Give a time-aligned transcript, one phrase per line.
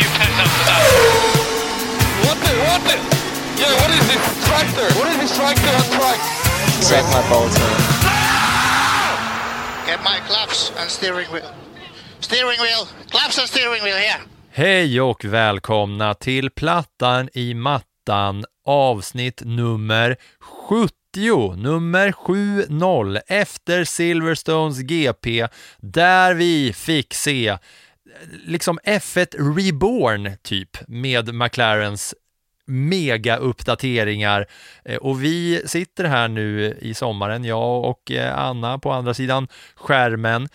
[0.00, 0.82] A new pen after that.
[2.24, 2.96] What the, what the?
[3.60, 4.88] Yeah, what is this tractor?
[4.98, 6.20] What is this tractor on track?
[6.80, 7.80] Suck my balls, man.
[9.86, 11.52] Get my claps and steering wheel.
[12.20, 12.88] Steering wheel.
[13.10, 14.20] Claps and steering wheel here.
[14.52, 20.16] Hej och välkomna till Plattan i mattan avsnitt nummer
[20.68, 27.58] 70, nummer 70 efter Silverstones GP där vi fick se
[28.44, 32.14] liksom F1 Reborn typ med McLarens
[32.66, 34.46] mega-uppdateringar
[34.84, 39.48] eh, och vi sitter här nu i sommaren, jag och eh, Anna på andra sidan
[39.74, 40.48] skärmen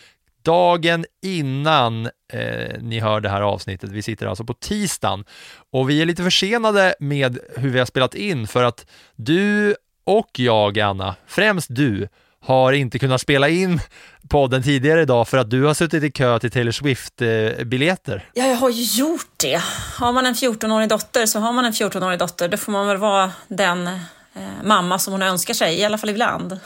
[0.45, 3.91] dagen innan eh, ni hör det här avsnittet.
[3.91, 5.25] Vi sitter alltså på tisdagen
[5.71, 10.39] och vi är lite försenade med hur vi har spelat in för att du och
[10.39, 12.07] jag, Anna, främst du,
[12.45, 13.81] har inte kunnat spela in
[14.29, 18.29] podden tidigare idag för att du har suttit i kö till Taylor Swift-biljetter.
[18.33, 19.61] Ja, jag har ju gjort det.
[19.97, 22.47] Har man en 14-årig dotter så har man en 14-årig dotter.
[22.47, 26.09] Då får man väl vara den eh, mamma som hon önskar sig, i alla fall
[26.09, 26.59] ibland.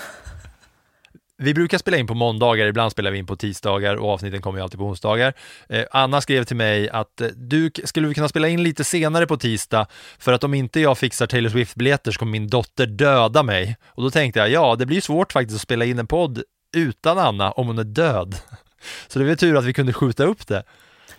[1.42, 4.60] Vi brukar spela in på måndagar, ibland spelar vi in på tisdagar och avsnitten kommer
[4.60, 5.34] ju alltid på onsdagar.
[5.70, 9.28] Eh, Anna skrev till mig att eh, du skulle vi kunna spela in lite senare
[9.28, 13.44] på tisdag för att om inte jag fixar Taylor Swift-biljetter så kommer min dotter döda
[13.44, 13.78] mig.
[13.86, 16.44] Och då tänkte jag, ja, det blir svårt faktiskt att spela in en podd
[16.78, 18.36] utan Anna om hon är död.
[19.08, 20.64] Så det var tur att vi kunde skjuta upp det.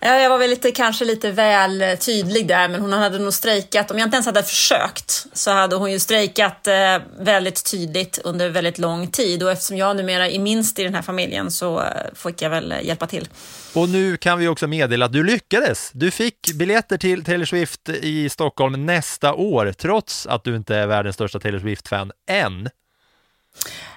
[0.02, 3.32] Ja, jag var väl lite, kanske lite väl eh, tydlig där, men hon hade nog
[3.32, 3.90] strejkat.
[3.90, 8.48] Om jag inte ens hade försökt så hade hon ju strejkat eh, väldigt tydligt under
[8.48, 9.42] väldigt lång tid.
[9.42, 12.74] Och eftersom jag numera är minst i den här familjen så eh, fick jag väl
[12.82, 13.28] hjälpa till.
[13.74, 15.90] Och nu kan vi också meddela att du lyckades.
[15.92, 20.86] Du fick biljetter till Taylor Swift i Stockholm nästa år, trots att du inte är
[20.86, 22.68] världens största Taylor Swift-fan än.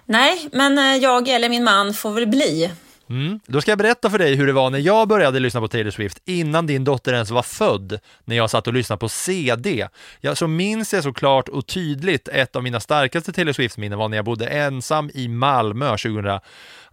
[0.06, 2.72] Nej, men jag eller min man får väl bli.
[3.14, 3.40] Mm.
[3.48, 5.92] Då ska jag berätta för dig hur det var när jag började lyssna på Taylor
[5.92, 9.88] Swift innan din dotter ens var född, när jag satt och lyssnade på CD.
[10.22, 14.18] Jag, så minns jag såklart och tydligt ett av mina starkaste Taylor Swift-minnen var när
[14.18, 16.40] jag bodde ensam i Malmö 2000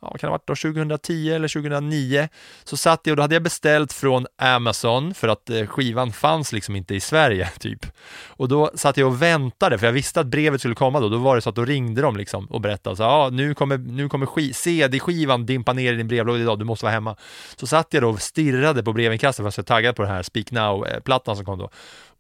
[0.01, 2.29] ja, kan det ha varit då 2010 eller 2009,
[2.65, 6.53] så satt jag och då hade jag beställt från Amazon för att eh, skivan fanns
[6.53, 7.87] liksom inte i Sverige typ.
[8.27, 11.09] Och då satt jag och väntade för jag visste att brevet skulle komma då.
[11.09, 13.79] Då var det så att då ringde de liksom och berättade så ja, nu kommer,
[13.79, 17.17] nu kommer CD-skivan dimpa ner i din brevlåda idag, du måste vara hemma.
[17.57, 20.11] Så satt jag då och stirrade på brevinkastet för att jag var taggad på den
[20.11, 21.71] här Speak Now-plattan eh, som kom då.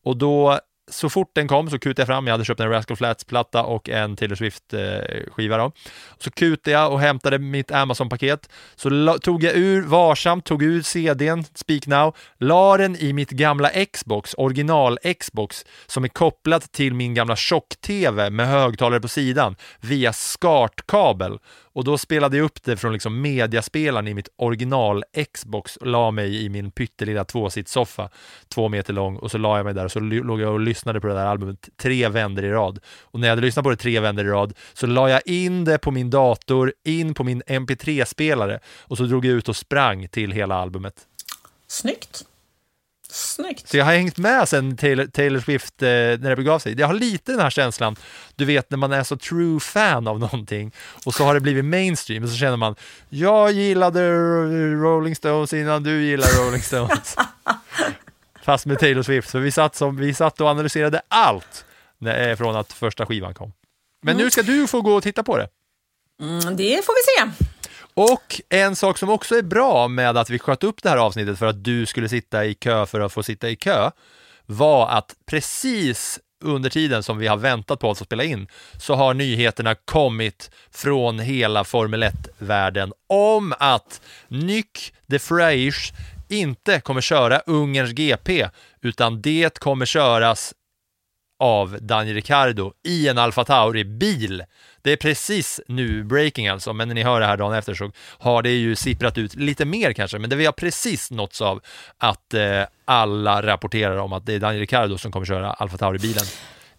[0.04, 0.60] Och då
[0.90, 3.88] så fort den kom så kutade jag fram, jag hade köpt en Rascal Flats-platta och
[3.88, 5.72] en Taylor Swift-skiva då.
[6.18, 8.48] Så kutade jag och hämtade mitt Amazon-paket.
[8.76, 13.70] Så tog jag ur varsamt, tog ur CDn, Speak Now, la den i mitt gamla
[13.92, 20.12] Xbox, original Xbox, som är kopplat till min gamla tjock-TV med högtalare på sidan via
[20.12, 21.38] SCART-kabel
[21.80, 26.10] och då spelade jag upp det från liksom mediaspelaren i mitt original Xbox och la
[26.10, 28.08] mig i min pyttelilla tvåsitssoffa,
[28.48, 31.00] två meter lång och så la jag mig där och så låg jag och lyssnade
[31.00, 32.78] på det där albumet tre vänder i rad.
[33.00, 35.64] Och när jag hade lyssnat på det tre vänder i rad så la jag in
[35.64, 40.08] det på min dator, in på min MP3-spelare och så drog jag ut och sprang
[40.08, 40.94] till hela albumet.
[41.68, 42.24] Snyggt!
[43.12, 43.68] Snyggt.
[43.68, 46.80] Så jag har hängt med sen Taylor, Taylor Swift eh, när det begav sig.
[46.80, 47.96] Jag har lite den här känslan,
[48.36, 50.72] du vet när man är så true fan av någonting
[51.04, 52.74] och så har det blivit mainstream och så känner man,
[53.08, 54.10] jag gillade
[54.74, 57.16] Rolling Stones innan du gillade Rolling Stones.
[58.42, 61.64] Fast med Taylor Swift, för vi satt, som, vi satt och analyserade allt
[61.98, 63.52] när, eh, från att första skivan kom.
[64.02, 64.24] Men mm.
[64.24, 65.48] nu ska du få gå och titta på det.
[66.22, 67.44] Mm, det får vi se.
[68.02, 71.38] Och en sak som också är bra med att vi sköt upp det här avsnittet
[71.38, 73.90] för att du skulle sitta i kö för att få sitta i kö
[74.46, 78.48] var att precis under tiden som vi har väntat på oss att spela in
[78.78, 85.92] så har nyheterna kommit från hela Formel 1-världen om att Nyck de Freisch
[86.28, 88.48] inte kommer köra Ungerns GP
[88.80, 90.54] utan det kommer köras
[91.40, 94.44] av Daniel Ricciardo i en Alfa Tauri-bil.
[94.82, 97.92] Det är precis nu breaking alltså, men när ni hör det här dagen efter så
[98.18, 101.60] har det ju sipprat ut lite mer kanske, men det vi har precis nåtts av
[101.98, 106.24] att eh, alla rapporterar om att det är Daniel Ricciardo som kommer köra Alfa Tauri-bilen.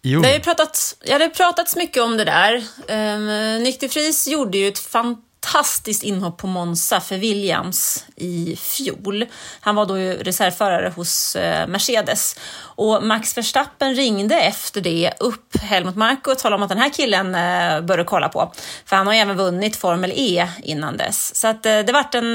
[0.02, 2.64] Det har ju pratats, ja, det har pratats mycket om det där.
[2.88, 8.56] Um, Nick de Vries gjorde ju ett fantastiskt fantastiskt inhopp på Monza för Williams i
[8.56, 9.26] fjol.
[9.60, 12.36] Han var då ju reservförare hos eh, Mercedes.
[12.60, 16.90] Och Max Verstappen ringde efter det upp Helmut Marko och talade om att den här
[16.90, 18.52] killen eh, bör du kolla på.
[18.84, 21.34] För han har ju även vunnit Formel E innan dess.
[21.36, 22.34] Så att eh, det vart en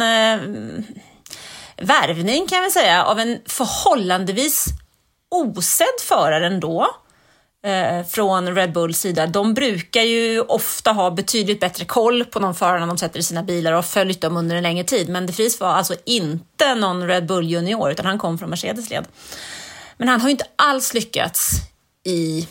[1.78, 4.66] värvning kan vi säga av en förhållandevis
[5.30, 6.88] osedd förare ändå
[7.68, 9.28] Eh, från Red Bulls sida.
[9.28, 13.44] De brukar ju ofta ha betydligt bättre koll på de förarna de sätter i sina
[13.44, 15.10] bilar och har följt dem under en längre tid.
[15.10, 18.90] Men De Vries var alltså inte någon Red Bull junior utan han kom från Mercedes
[18.90, 19.06] led.
[19.98, 21.52] Men han har ju inte alls lyckats
[22.06, 22.48] i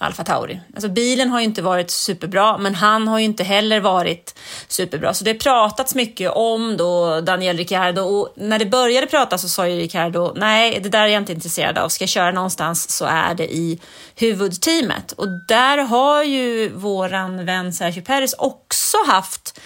[0.00, 0.60] Alfa Tauri.
[0.74, 4.38] Alltså bilen har ju inte varit superbra, men han har ju inte heller varit
[4.68, 5.14] superbra.
[5.14, 9.48] Så det har pratats mycket om då Daniel Ricciardo och när det började pratas så
[9.48, 11.88] sa ju Ricciardo nej, det där är jag inte intresserad av.
[11.88, 13.80] Ska jag köra någonstans så är det i
[14.14, 19.60] huvudteamet och där har ju våran vän Sergio Perez också haft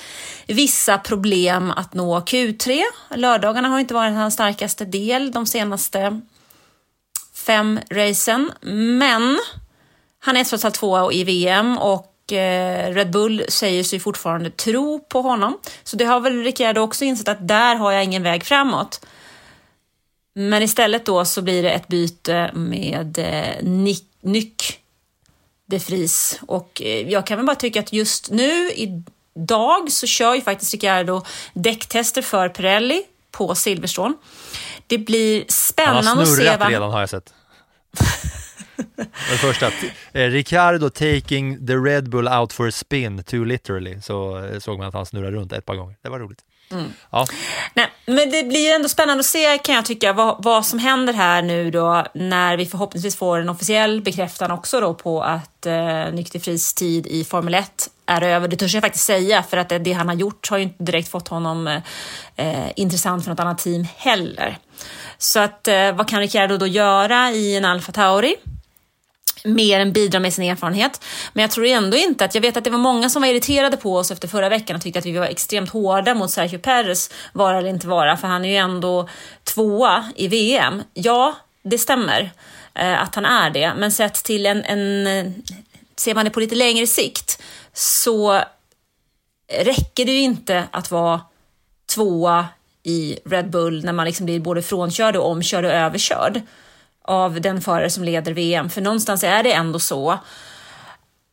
[0.47, 2.83] vissa problem att nå Q3.
[3.15, 6.21] Lördagarna har inte varit hans starkaste del de senaste
[7.35, 8.53] fem racen,
[8.99, 9.39] men
[10.21, 15.01] han är trots allt tvåa i VM och eh, Red Bull säger sig fortfarande tro
[15.09, 15.59] på honom.
[15.85, 19.07] Så det har väl Ricciardo också insett att där har jag ingen väg framåt.
[20.35, 24.81] Men istället då så blir det ett byte med eh, Nick, Nyck
[25.67, 26.41] de Vries.
[26.47, 30.73] Och eh, jag kan väl bara tycka att just nu idag så kör ju faktiskt
[30.73, 31.23] Ricciardo
[31.53, 34.15] däcktester för Pirelli på Silverstone.
[34.87, 36.09] Det blir spännande att se.
[36.09, 37.33] Han har snurrat redan har jag sett.
[39.29, 39.67] Den första,
[40.13, 44.79] eh, Ricardo taking the Red Bull out for a spin too literally, så eh, såg
[44.79, 45.97] man att han snurrade runt ett par gånger.
[46.03, 46.45] Det var roligt.
[46.71, 46.93] Mm.
[47.11, 47.27] Ja.
[47.75, 51.13] Nej, men det blir ändå spännande att se kan jag tycka vad, vad som händer
[51.13, 56.13] här nu då när vi förhoppningsvis får en officiell bekräftan också då på att eh,
[56.13, 58.49] Nykterfris tid i Formel 1 är över.
[58.49, 60.85] Det törs jag faktiskt säga för att det, det han har gjort har ju inte
[60.85, 61.83] direkt fått honom eh,
[62.37, 64.59] eh intressant för något annat team heller.
[65.19, 68.37] Så att eh, vad kan Ricciardo då göra i en Alfa Tauri?
[69.49, 71.05] Mer än bidra med sin erfarenhet.
[71.33, 73.77] Men jag tror ändå inte att, jag vet att det var många som var irriterade
[73.77, 77.11] på oss efter förra veckan och tyckte att vi var extremt hårda mot Sergio Perez,
[77.33, 79.09] vara eller inte vara, för han är ju ändå
[79.45, 80.83] tvåa i VM.
[80.95, 82.31] Ja, det stämmer
[82.75, 85.33] eh, att han är det, men sett till en, en, eh,
[85.97, 87.43] ser man det på lite längre sikt
[87.73, 88.43] så
[89.53, 91.21] räcker det ju inte att vara
[91.95, 92.47] tvåa
[92.83, 96.43] i Red Bull när man liksom blir både frånkörd och omkörd och överkörd
[97.09, 98.71] av den förare som leder VM.
[98.71, 100.19] För någonstans är det ändå så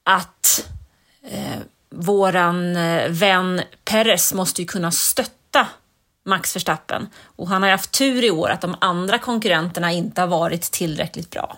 [0.03, 0.69] att
[1.31, 5.67] eh, våran eh, vän Perez måste ju kunna stötta
[6.25, 7.09] Max Verstappen.
[7.35, 11.29] Och han har haft tur i år att de andra konkurrenterna inte har varit tillräckligt
[11.29, 11.57] bra.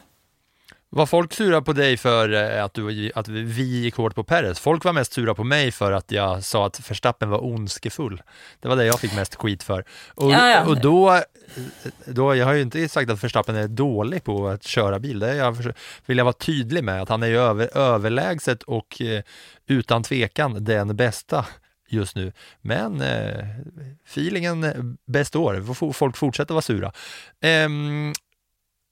[0.89, 4.59] Var folk sura på dig för eh, att, du, att vi gick hårt på Perez?
[4.59, 8.21] Folk var mest sura på mig för att jag sa att Verstappen var ondskefull.
[8.59, 9.85] Det var det jag fick mest skit för.
[10.15, 10.65] Och, ja, ja.
[10.65, 11.21] och då,
[12.05, 15.19] då, jag har ju inte sagt att Verstappen är dålig på att köra bil.
[15.19, 15.73] Det jag,
[16.05, 19.21] vill jag vara tydlig med, att han är ju över, överlägset och eh,
[19.67, 21.45] utan tvekan den bästa
[21.89, 22.33] just nu.
[22.61, 23.45] Men eh,
[24.05, 26.91] feelingen bäst år, folk fortsätter vara sura.
[27.65, 28.13] Um,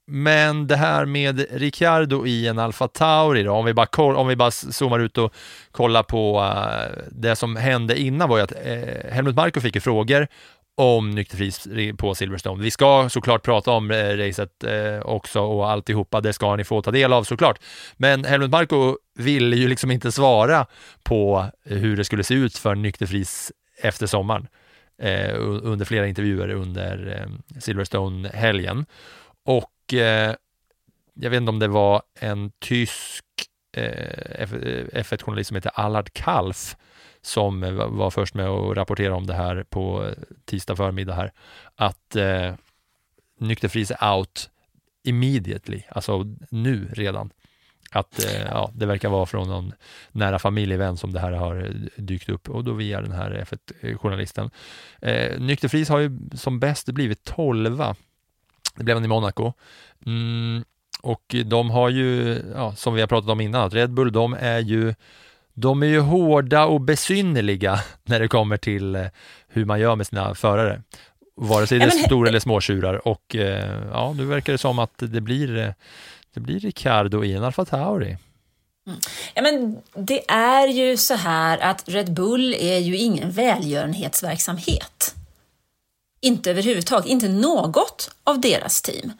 [0.06, 4.36] men det här med Ricciardo i en Alfa Tauri då, om vi bara, om vi
[4.36, 5.34] bara zoomar ut och
[5.70, 9.80] kollar på uh, det som hände innan var ju att uh, Helmut Marko fick ju
[9.80, 10.28] frågor
[10.76, 12.62] om nykterfris på Silverstone.
[12.62, 16.82] Vi ska såklart prata om eh, racet eh, också och alltihopa, det ska ni få
[16.82, 17.58] ta del av såklart.
[17.96, 20.66] Men Helmut Marko ville ju liksom inte svara
[21.02, 23.52] på hur det skulle se ut för nykterfris
[23.82, 24.46] efter sommaren
[25.02, 28.86] eh, under flera intervjuer under eh, Silverstone-helgen.
[29.46, 30.34] Och eh,
[31.14, 33.24] jag vet inte om det var en tysk
[33.76, 34.46] eh,
[34.92, 36.76] F1-journalist eh, som heter Allard Kalf
[37.26, 40.10] som var först med att rapportera om det här på
[40.44, 41.32] tisdag förmiddag här,
[41.74, 42.54] att eh,
[43.40, 44.50] nykterfris är out
[45.04, 47.30] immediately, alltså nu redan.
[47.90, 49.72] Att eh, ja, det verkar vara från någon
[50.12, 54.50] nära familjevän som det här har dykt upp och då via den här F1-journalisten.
[55.02, 57.96] Eh, Nykterfris har ju som bäst blivit tolva
[58.76, 59.52] det blev han i Monaco.
[60.06, 60.64] Mm,
[61.02, 64.36] och de har ju, ja, som vi har pratat om innan, att Red Bull, de
[64.40, 64.94] är ju
[65.58, 69.06] de är ju hårda och besynnerliga när det kommer till eh,
[69.48, 70.82] hur man gör med sina förare.
[71.36, 74.78] Vare sig det är stora eller små tjurar och eh, ja, nu verkar det som
[74.78, 75.72] att det blir, eh,
[76.34, 78.16] det blir Ricardo i en Alfa Tauri.
[78.86, 78.98] Mm.
[79.34, 85.14] Ja, men det är ju så här att Red Bull är ju ingen välgörenhetsverksamhet.
[86.26, 89.12] Inte överhuvudtaget, inte något av deras team.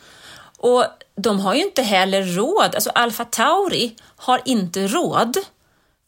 [0.59, 0.85] Och
[1.17, 5.37] de har ju inte heller råd, alltså Alfa Tauri har inte råd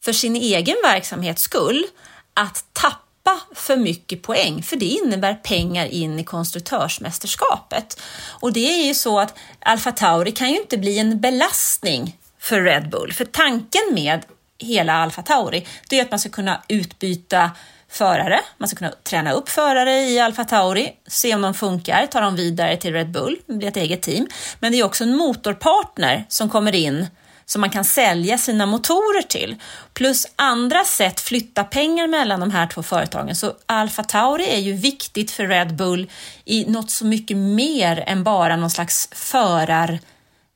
[0.03, 1.85] för sin egen verksamhets skull
[2.33, 8.01] att tappa för mycket poäng, för det innebär pengar in i konstruktörsmästerskapet.
[8.29, 12.61] Och det är ju så att Alfa Tauri kan ju inte bli en belastning för
[12.61, 14.25] Red Bull, för tanken med
[14.57, 17.51] hela Alfa Tauri, det är att man ska kunna utbyta
[17.89, 22.19] förare, man ska kunna träna upp förare i Alfa Tauri, se om de funkar, ta
[22.19, 24.27] dem vidare till Red Bull, bli ett eget team.
[24.59, 27.07] Men det är också en motorpartner som kommer in
[27.49, 29.55] som man kan sälja sina motorer till.
[29.93, 33.35] Plus andra sätt flytta pengar mellan de här två företagen.
[33.35, 36.09] Så Alfa Tauri är ju viktigt för Red Bull
[36.45, 39.99] i något så mycket mer än bara någon slags förar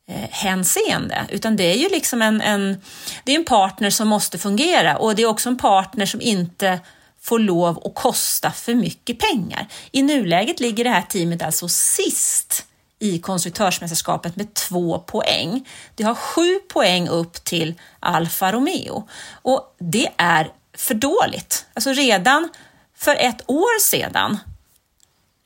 [0.07, 2.81] eh, hänseende, utan det är ju liksom en, en,
[3.23, 6.79] det är en partner som måste fungera och det är också en partner som inte
[7.23, 9.67] får lov att kosta för mycket pengar.
[9.91, 12.65] I nuläget ligger det här teamet alltså sist
[12.99, 15.69] i konstruktörsmästerskapet med två poäng.
[15.95, 21.65] Det har sju poäng upp till Alfa Romeo och det är för dåligt.
[21.73, 22.49] Alltså redan
[22.95, 24.37] för ett år sedan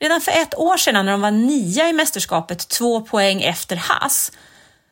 [0.00, 4.32] Redan för ett år sedan när de var nia i mästerskapet, två poäng efter Haas,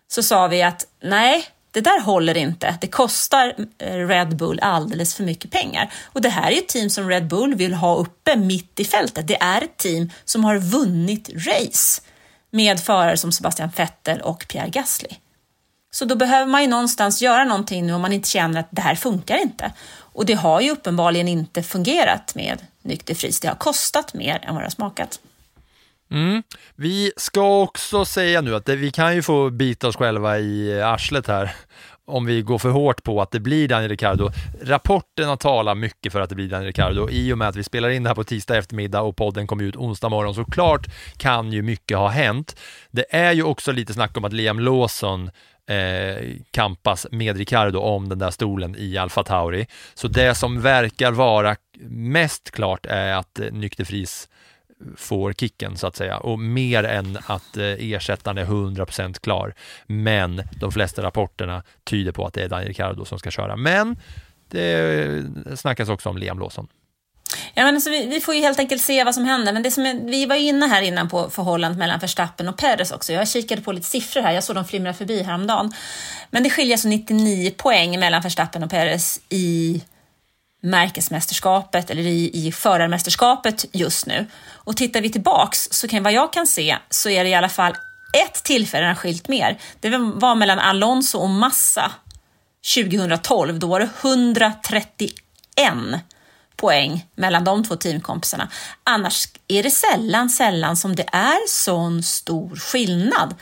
[0.08, 1.46] så sa vi att nej,
[1.76, 2.78] det där håller inte.
[2.80, 5.92] Det kostar eh, Red Bull alldeles för mycket pengar.
[6.04, 9.28] Och det här är ett team som Red Bull vill ha uppe mitt i fältet.
[9.28, 12.02] Det är ett team som har vunnit race
[12.50, 15.08] med förare som Sebastian Vettel och Pierre Gasly.
[15.90, 18.82] Så då behöver man ju någonstans göra någonting nu om man inte känner att det
[18.82, 19.72] här funkar inte.
[19.98, 23.40] Och det har ju uppenbarligen inte fungerat med Nykter Fris.
[23.40, 25.20] Det har kostat mer än vad det har smakat.
[26.10, 26.42] Mm.
[26.74, 30.82] Vi ska också säga nu att det, vi kan ju få bita oss själva i
[30.82, 31.54] arslet här
[32.06, 34.30] om vi går för hårt på att det blir Daniel Ricciardo.
[34.62, 37.10] Rapporterna talar mycket för att det blir Daniel Ricciardo.
[37.10, 39.64] I och med att vi spelar in det här på tisdag eftermiddag och podden kommer
[39.64, 40.86] ut onsdag morgon, så klart
[41.16, 42.56] kan ju mycket ha hänt.
[42.90, 45.30] Det är ju också lite snack om att Liam Lawson
[45.68, 49.66] eh, kampas med Ricciardo om den där stolen i Alfa Tauri.
[49.94, 51.56] Så det som verkar vara
[51.88, 54.28] mest klart är att eh, Nykterfris
[54.96, 59.54] får kicken så att säga och mer än att eh, ersättaren är 100% klar.
[59.86, 63.56] Men de flesta rapporterna tyder på att det är Daniel Ricciardo som ska köra.
[63.56, 63.96] Men
[64.48, 65.04] det
[65.48, 66.68] eh, snackas också om Liam Lawson.
[67.54, 69.52] Ja, men alltså, vi, vi, får ju helt enkelt se vad som händer.
[69.52, 72.92] Men det som är, vi var inne här innan på förhållandet mellan Verstappen och Perez
[72.92, 73.12] också.
[73.12, 74.32] Jag kikade på lite siffror här.
[74.32, 75.72] Jag såg dem flimra förbi häromdagen.
[76.30, 79.82] Men det skiljer alltså 99 poäng mellan Verstappen och Perez i
[80.66, 84.26] märkesmästerskapet eller i, i förarmästerskapet just nu.
[84.52, 87.48] Och tittar vi tillbaks så kan vad jag kan se så är det i alla
[87.48, 87.76] fall
[88.24, 89.58] ett tillfälle han har skilt mer.
[89.80, 91.92] Det var mellan Alonso och Massa
[92.74, 93.58] 2012.
[93.58, 95.12] Då var det 131
[96.56, 98.48] poäng mellan de två teamkompisarna.
[98.84, 103.34] Annars är det sällan, sällan som det är sån stor skillnad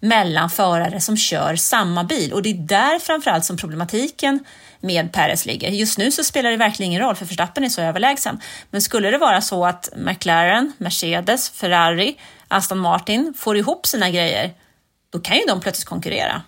[0.00, 4.44] mellan förare som kör samma bil och det är där framförallt som problematiken
[4.80, 5.70] med Perez ligger.
[5.70, 8.40] Just nu så spelar det verkligen ingen roll för Verstappen är så överlägsen.
[8.70, 12.16] Men skulle det vara så att McLaren, Mercedes, Ferrari,
[12.48, 14.52] Aston Martin får ihop sina grejer,
[15.10, 16.42] då kan ju de plötsligt konkurrera.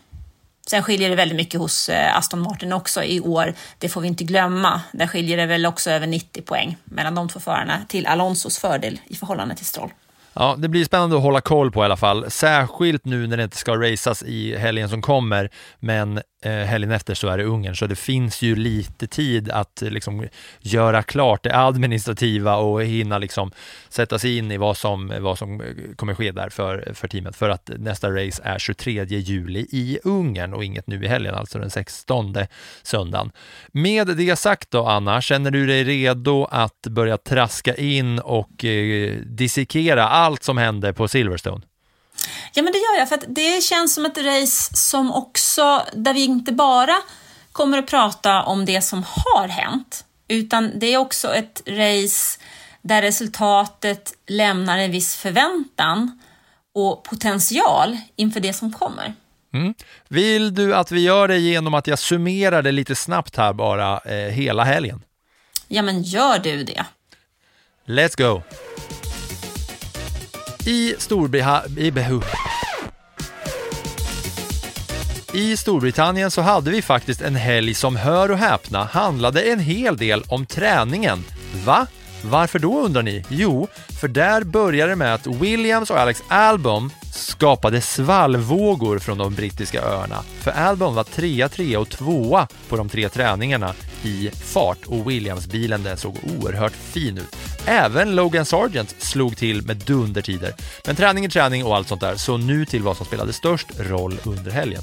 [0.67, 3.55] Sen skiljer det väldigt mycket hos eh, Aston Martin också i år.
[3.79, 4.81] Det får vi inte glömma.
[4.93, 9.01] Där skiljer det väl också över 90 poäng mellan de två förarna till Alonsos fördel
[9.07, 9.93] i förhållande till Stroll.
[10.35, 13.45] Ja, det blir spännande att hålla koll på i alla fall, särskilt nu när det
[13.45, 17.77] inte ska racas i helgen som kommer, men Eh, helgen efter så är det Ungern,
[17.77, 20.29] så det finns ju lite tid att eh, liksom
[20.61, 23.51] göra klart det administrativa och hinna liksom
[23.89, 27.37] sätta sig in i vad som, vad som eh, kommer ske där för, för teamet,
[27.37, 31.59] för att nästa race är 23 juli i Ungern och inget nu i helgen, alltså
[31.59, 32.37] den 16
[32.83, 33.31] söndagen.
[33.73, 39.17] Med det sagt då, Anna, känner du dig redo att börja traska in och eh,
[39.17, 41.63] dissekera allt som hände på Silverstone?
[42.53, 46.25] Ja, men det gör jag, för det känns som ett race som också, där vi
[46.25, 46.97] inte bara
[47.53, 52.39] kommer att prata om det som har hänt, utan det är också ett race
[52.83, 56.21] där resultatet lämnar en viss förväntan
[56.75, 59.15] och potential inför det som kommer.
[59.55, 59.75] Mm.
[60.09, 63.99] Vill du att vi gör det genom att jag summerar det lite snabbt här bara,
[63.99, 65.03] eh, hela helgen?
[65.69, 66.85] Ja, men gör du det.
[67.87, 68.43] Let's go!
[70.67, 72.23] I Storbritannien
[75.35, 79.97] i Storbritannien så hade vi faktiskt en helg som, hör och häpna, handlade en hel
[79.97, 81.25] del om träningen.
[81.65, 81.87] Va?
[82.25, 83.25] Varför då undrar ni?
[83.29, 83.69] Jo,
[84.01, 89.83] för där började det med att Williams och Alex Albon skapade svallvågor från de brittiska
[89.83, 90.23] öarna.
[90.41, 95.83] För Albon var trea, trea och tvåa på de tre träningarna i fart och Williams-bilen
[95.83, 97.37] den såg oerhört fin ut.
[97.67, 100.55] Även Logan Sargent slog till med dundertider.
[100.87, 103.67] Men träning är träning och allt sånt där, så nu till vad som spelade störst
[103.79, 104.83] roll under helgen.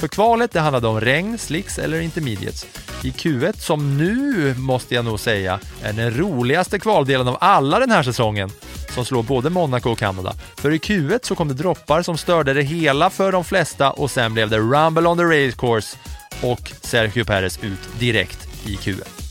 [0.00, 2.66] För kvalet det handlade om regn, slicks eller intermediates.
[3.04, 7.90] i Q1 som nu, måste jag nog säga, är den roligaste kvaldelen av alla den
[7.90, 8.50] här säsongen
[8.94, 10.34] som slår både Monaco och Kanada.
[10.56, 14.10] För i Q1 så kom det droppar som störde det hela för de flesta och
[14.10, 15.96] sen blev det Rumble on the Race Course
[16.42, 19.30] och Sergio Perez ut direkt i Q1.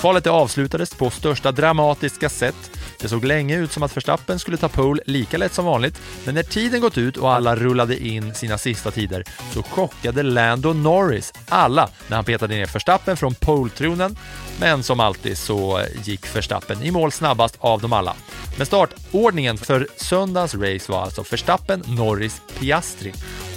[0.00, 2.70] Kvalet avslutades på största dramatiska sätt.
[3.00, 6.34] Det såg länge ut som att Verstappen skulle ta pole lika lätt som vanligt, men
[6.34, 11.32] när tiden gått ut och alla rullade in sina sista tider så chockade Lando Norris
[11.48, 14.16] alla när han petade ner Verstappen från pole-tronen.
[14.60, 18.14] Men som alltid så gick Verstappen i mål snabbast av dem alla.
[18.56, 23.12] Men startordningen för söndagens race var alltså Verstappen, Norris, Piastri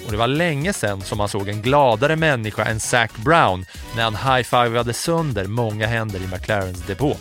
[0.05, 4.03] och det var länge sedan som man såg en gladare människa än Zac Brown när
[4.03, 7.17] han high-fivade sönder många händer i McLarens depå.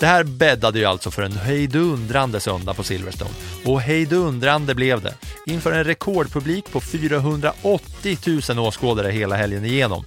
[0.00, 3.30] Det här bäddade ju alltså för en hejdundrande söndag på Silverstone.
[3.64, 5.14] Och hejdundrande blev det,
[5.46, 10.04] inför en rekordpublik på 480 000 åskådare hela helgen igenom.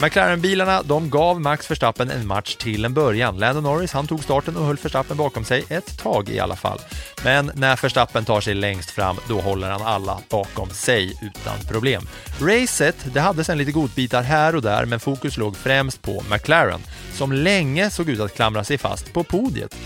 [0.00, 3.38] McLaren-bilarna de gav Max Verstappen en match till en början.
[3.38, 6.80] Lando Norris han tog starten och höll Verstappen bakom sig ett tag i alla fall.
[7.24, 12.02] Men när Verstappen tar sig längst fram, då håller han alla bakom sig utan problem.
[12.40, 16.80] Racet det hade sen lite godbitar här och där, men fokus låg främst på McLaren,
[17.12, 19.76] som länge såg ut att klamra sig fast på podiet.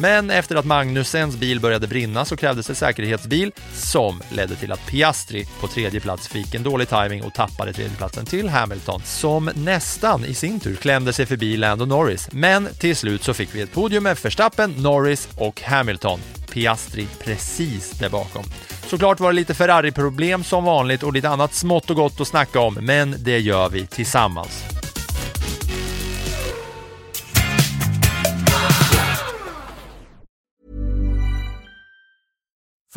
[0.00, 4.86] Men efter att Magnusens bil började brinna så krävdes en säkerhetsbil som ledde till att
[4.86, 10.24] Piastri på tredje plats fick en dålig timing och tappade tredjeplatsen till Hamilton som nästan
[10.24, 12.28] i sin tur klämde sig förbi Lando Norris.
[12.32, 16.20] Men till slut så fick vi ett podium med Verstappen, Norris och Hamilton.
[16.52, 18.44] Piastri precis där bakom.
[18.86, 22.60] Såklart var det lite Ferrari-problem som vanligt och lite annat smått och gott att snacka
[22.60, 24.77] om, men det gör vi tillsammans.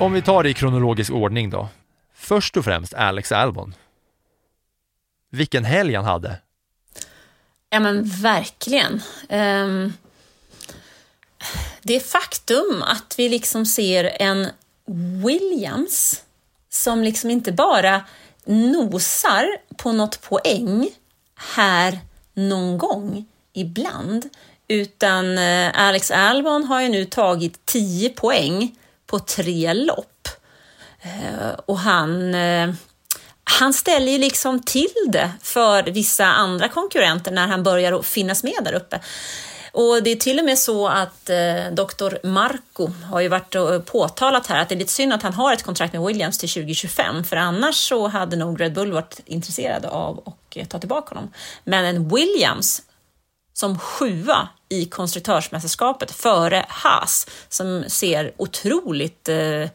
[0.00, 1.68] Om vi tar det i kronologisk ordning då.
[2.14, 3.74] Först och främst Alex Albon.
[5.30, 6.36] Vilken helg han hade.
[7.70, 9.02] Ja men verkligen.
[9.28, 9.92] Um,
[11.82, 14.48] det faktum att vi liksom ser en
[15.24, 16.22] Williams
[16.68, 18.04] som liksom inte bara
[18.44, 20.90] nosar på något poäng
[21.56, 21.98] här
[22.34, 24.28] någon gång ibland,
[24.68, 28.76] utan eh, Alex Albon har ju nu tagit 10 poäng
[29.08, 30.28] på tre lopp.
[31.02, 32.70] Eh, och han, eh,
[33.44, 38.42] han ställer ju liksom till det för vissa andra konkurrenter när han börjar att finnas
[38.42, 39.00] med där uppe.
[39.72, 42.26] Och det är till och med så att eh, Dr.
[42.26, 45.52] Marco har ju varit och påtalat här att det är lite synd att han har
[45.52, 49.88] ett kontrakt med Williams till 2025, för annars så hade nog Red Bull varit intresserade
[49.88, 51.32] av att eh, ta tillbaka honom.
[51.64, 52.82] Men en Williams
[53.52, 59.68] som sjua i konstruktörsmästerskapet före Haas som ser otroligt eh,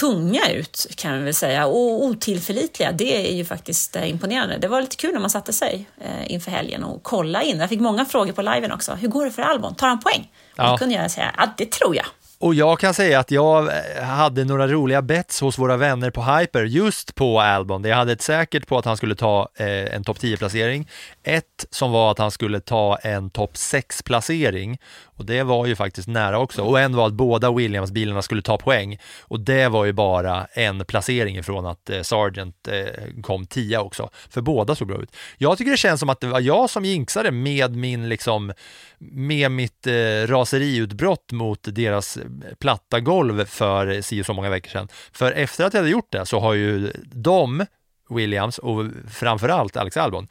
[0.00, 2.92] tunga ut kan vi väl säga och otillförlitliga.
[2.92, 4.58] Det är ju faktiskt eh, imponerande.
[4.58, 7.58] Det var lite kul när man satte sig eh, inför helgen och kolla in.
[7.58, 8.94] Jag fick många frågor på liven också.
[8.94, 9.74] Hur går det för Albon?
[9.74, 10.32] Tar han poäng?
[10.56, 10.64] Ja.
[10.64, 12.06] Och då kunde jag säga att det tror jag.
[12.38, 16.22] Och jag kan säga att jag eh, hade några roliga bets hos våra vänner på
[16.22, 17.84] Hyper just på Albon.
[17.84, 20.88] Jag hade ett säkert på att han skulle ta eh, en topp 10-placering.
[21.22, 24.78] Ett som var att han skulle ta en topp 6-placering
[25.16, 26.62] och det var ju faktiskt nära också.
[26.62, 30.84] Och en var att båda Williams-bilarna skulle ta poäng och det var ju bara en
[30.84, 34.10] placering ifrån att eh, Sargent eh, kom tia också.
[34.30, 35.16] För båda såg bra ut.
[35.38, 38.52] Jag tycker det känns som att det var jag som jinxade med min liksom
[38.98, 42.24] med mitt eh, raseriutbrott mot deras eh,
[42.58, 44.88] platta golv för eh, si så många veckor sedan.
[45.12, 47.66] För efter att jag hade gjort det så har ju de,
[48.10, 50.28] Williams och framförallt Alex Albon,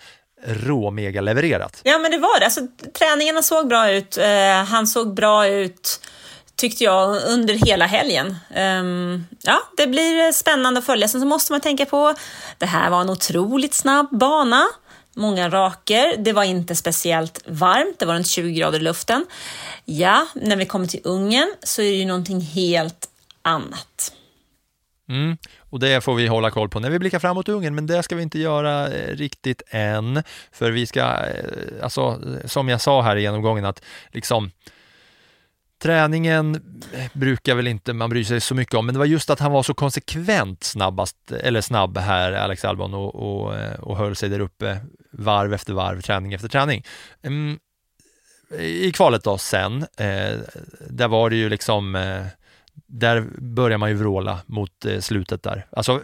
[0.47, 1.81] råmega levererat.
[1.83, 2.61] Ja men det var det, alltså,
[2.97, 5.99] träningarna såg bra ut, eh, han såg bra ut
[6.55, 8.35] tyckte jag under hela helgen.
[8.57, 11.07] Um, ja, det blir spännande att följa.
[11.07, 12.13] Sen så måste man tänka på,
[12.57, 14.65] det här var en otroligt snabb bana
[15.15, 16.15] många raker.
[16.17, 19.25] Det var inte speciellt varmt, det var runt 20 grader i luften.
[19.85, 23.09] Ja, när vi kommer till Ungern så är det ju någonting helt
[23.41, 24.13] annat.
[25.09, 25.37] Mm,
[25.75, 28.15] och det får vi hålla koll på när vi blickar framåt Ungern, men det ska
[28.15, 30.23] vi inte göra eh, riktigt än.
[30.51, 34.51] För vi ska, eh, alltså eh, som jag sa här i genomgången, att liksom
[35.81, 36.61] Träningen
[37.13, 39.51] brukar väl inte man bry sig så mycket om, men det var just att han
[39.51, 44.39] var så konsekvent snabbast, eller snabb här, Alex Albon, och, och, och höll sig där
[44.39, 44.79] uppe
[45.11, 46.83] varv efter varv, träning efter träning.
[47.23, 47.59] Mm,
[48.59, 50.39] I kvalet då sen, eh,
[50.89, 52.25] där var det ju liksom, eh,
[52.87, 55.65] där börjar man ju vråla mot eh, slutet där.
[55.69, 56.01] Alltså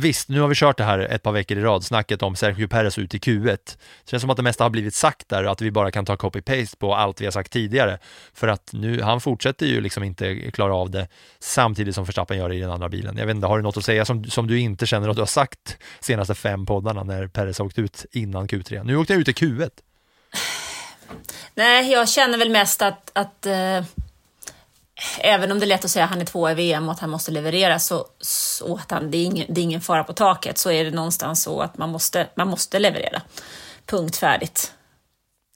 [0.00, 2.68] Visst, nu har vi kört det här ett par veckor i rad, snacket om Sergio
[2.68, 3.46] Perez ut i Q1.
[3.46, 6.16] Det känns som att det mesta har blivit sagt där, att vi bara kan ta
[6.16, 7.98] copy-paste på allt vi har sagt tidigare.
[8.34, 12.48] För att nu, han fortsätter ju liksom inte klara av det samtidigt som Verstappen gör
[12.48, 13.16] det i den andra bilen.
[13.16, 15.22] Jag vet inte, har du något att säga som, som du inte känner att du
[15.22, 18.84] har sagt senaste fem poddarna när Perez har åkt ut innan Q3?
[18.84, 19.70] Nu åkte jag ut i Q1.
[21.54, 23.84] Nej, jag känner väl mest att, att uh
[25.20, 27.00] även om det är lätt att säga att han är två i VM och att
[27.00, 30.12] han måste leverera så, så att han, det, är ingen, det är ingen fara på
[30.12, 33.22] taket så är det någonstans så att man måste, man måste leverera.
[33.86, 34.72] Punkt färdigt.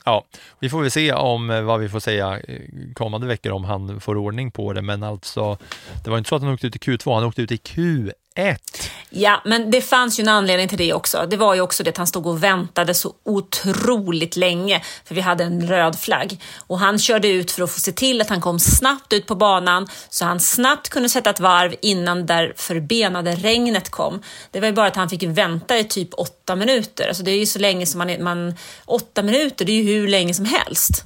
[0.04, 0.24] Ja,
[0.58, 2.60] vi får väl se om eh, vad vi får säga eh,
[2.94, 5.58] kommande veckor om han får ordning på det, men alltså
[6.04, 8.12] det var inte så att han åkte ut i Q2, han åkte ut i Q1
[8.34, 8.90] ett.
[9.10, 11.26] Ja, men det fanns ju en anledning till det också.
[11.30, 15.20] Det var ju också det att han stod och väntade så otroligt länge, för vi
[15.20, 16.40] hade en röd flagg.
[16.66, 19.34] Och han körde ut för att få se till att han kom snabbt ut på
[19.34, 24.22] banan, så han snabbt kunde sätta ett varv innan där förbenade regnet kom.
[24.50, 27.08] Det var ju bara att han fick vänta i typ åtta minuter.
[27.08, 30.08] Alltså det är ju så länge som man, man åtta minuter, det är ju hur
[30.08, 31.04] länge som helst.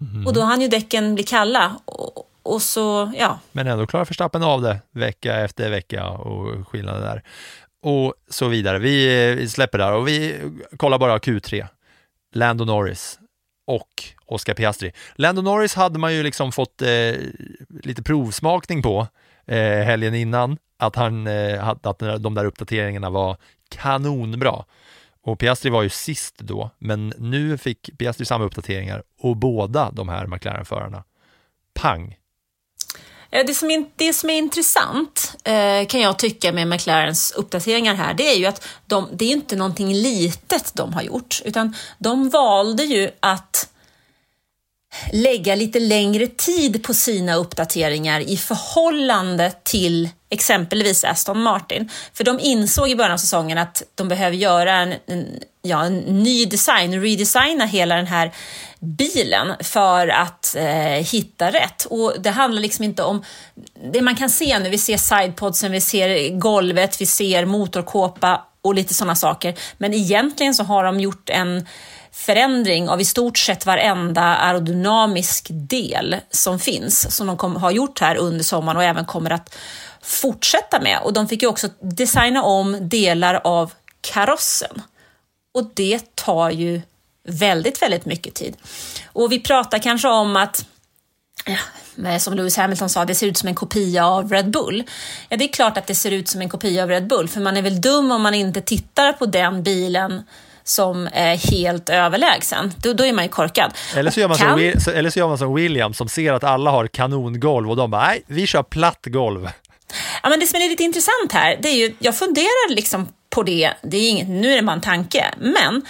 [0.00, 0.26] Mm.
[0.26, 1.76] Och då hann ju däcken bli kalla.
[1.84, 3.38] Och, och så, ja.
[3.52, 7.22] Men ändå klarar Verstappen av det vecka efter vecka och skillnaden där.
[7.82, 8.78] Och så vidare.
[8.78, 10.36] Vi, vi släpper där och vi
[10.76, 11.66] kollar bara Q3.
[12.34, 13.18] Lando Norris
[13.66, 13.88] och
[14.26, 14.92] Oscar Piastri.
[15.14, 17.14] Lando Norris hade man ju liksom fått eh,
[17.82, 19.06] lite provsmakning på
[19.46, 23.36] eh, helgen innan, att, han, eh, att de där uppdateringarna var
[23.68, 24.64] kanonbra.
[25.22, 30.08] Och Piastri var ju sist då, men nu fick Piastri samma uppdateringar och båda de
[30.08, 31.04] här McLaren-förarna,
[31.74, 32.16] pang,
[33.34, 37.94] Eh, det som, är, det som är intressant eh, kan jag tycka med McLarens uppdateringar
[37.94, 41.76] här, det är ju att de, det är inte någonting litet de har gjort, utan
[41.98, 43.68] de valde ju att
[45.12, 51.90] lägga lite längre tid på sina uppdateringar i förhållande till exempelvis Aston Martin.
[52.12, 55.26] För de insåg i början av säsongen att de behöver göra en, en,
[55.62, 58.32] ja, en ny design, redesigna hela den här
[58.84, 60.64] bilen för att eh,
[61.12, 61.84] hitta rätt.
[61.84, 63.24] Och det handlar liksom inte om
[63.92, 64.68] det man kan se nu.
[64.68, 69.54] Vi ser sidepodsen, vi ser golvet, vi ser motorkåpa och lite sådana saker.
[69.78, 71.66] Men egentligen så har de gjort en
[72.12, 78.00] förändring av i stort sett varenda aerodynamisk del som finns, som de kom, har gjort
[78.00, 79.54] här under sommaren och även kommer att
[80.02, 80.98] fortsätta med.
[81.02, 84.82] Och de fick ju också designa om delar av karossen.
[85.54, 86.82] Och det tar ju
[87.28, 88.56] väldigt, väldigt mycket tid.
[89.12, 90.66] Och vi pratar kanske om att
[92.20, 94.82] som Lewis Hamilton sa, det ser ut som en kopia av Red Bull.
[95.28, 97.40] Ja, det är klart att det ser ut som en kopia av Red Bull, för
[97.40, 100.22] man är väl dum om man inte tittar på den bilen
[100.64, 102.72] som är helt överlägsen.
[102.76, 103.72] Då, då är man ju korkad.
[103.96, 104.80] Eller så, gör man kan...
[104.80, 107.90] som, eller så gör man som Williams som ser att alla har kanongolv och de
[107.90, 109.48] bara, nej, vi kör platt golv.
[110.22, 113.42] Ja, men det som är lite intressant här, det är ju, jag funderar liksom på
[113.42, 115.82] det, det är inget, nu är det bara en tanke, men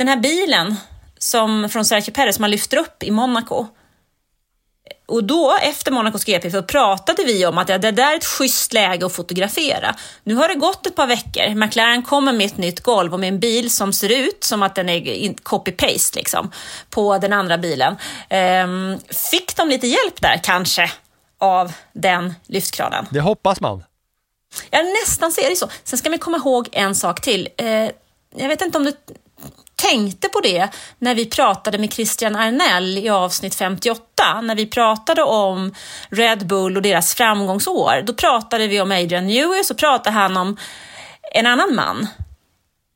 [0.00, 0.76] den här bilen
[1.18, 3.66] som, från Sergio Perez som man lyfter upp i Monaco,
[5.06, 8.24] och då, efter Monacos GP, så pratade vi om att ja, det där är ett
[8.24, 9.94] schysst läge att fotografera.
[10.24, 11.54] Nu har det gått ett par veckor.
[11.54, 14.74] McLaren kommer med ett nytt golv och med en bil som ser ut som att
[14.74, 15.00] den är
[15.32, 16.50] copy-paste liksom,
[16.90, 17.96] på den andra bilen.
[18.28, 18.98] Ehm,
[19.30, 20.90] fick de lite hjälp där, kanske,
[21.38, 23.06] av den lyftkranen?
[23.10, 23.84] Det hoppas man.
[24.70, 25.68] Ja, nästan så är det så.
[25.84, 27.48] Sen ska vi komma ihåg en sak till.
[27.56, 27.90] Ehm,
[28.36, 28.92] jag vet inte om du
[29.80, 35.22] tänkte på det när vi pratade med Christian Arnell i avsnitt 58, när vi pratade
[35.22, 35.74] om
[36.08, 38.02] Red Bull och deras framgångsår.
[38.06, 40.56] Då pratade vi om Adrian Newey, så pratade han om
[41.34, 42.06] en annan man.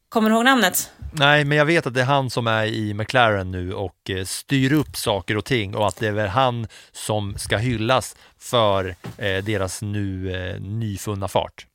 [0.09, 0.91] Kommer du ihåg namnet?
[1.13, 4.25] Nej, men jag vet att det är han som är i McLaren nu och eh,
[4.25, 8.97] styr upp saker och ting och att det är väl han som ska hyllas för
[9.19, 11.67] eh, deras nu eh, nyfunna fart.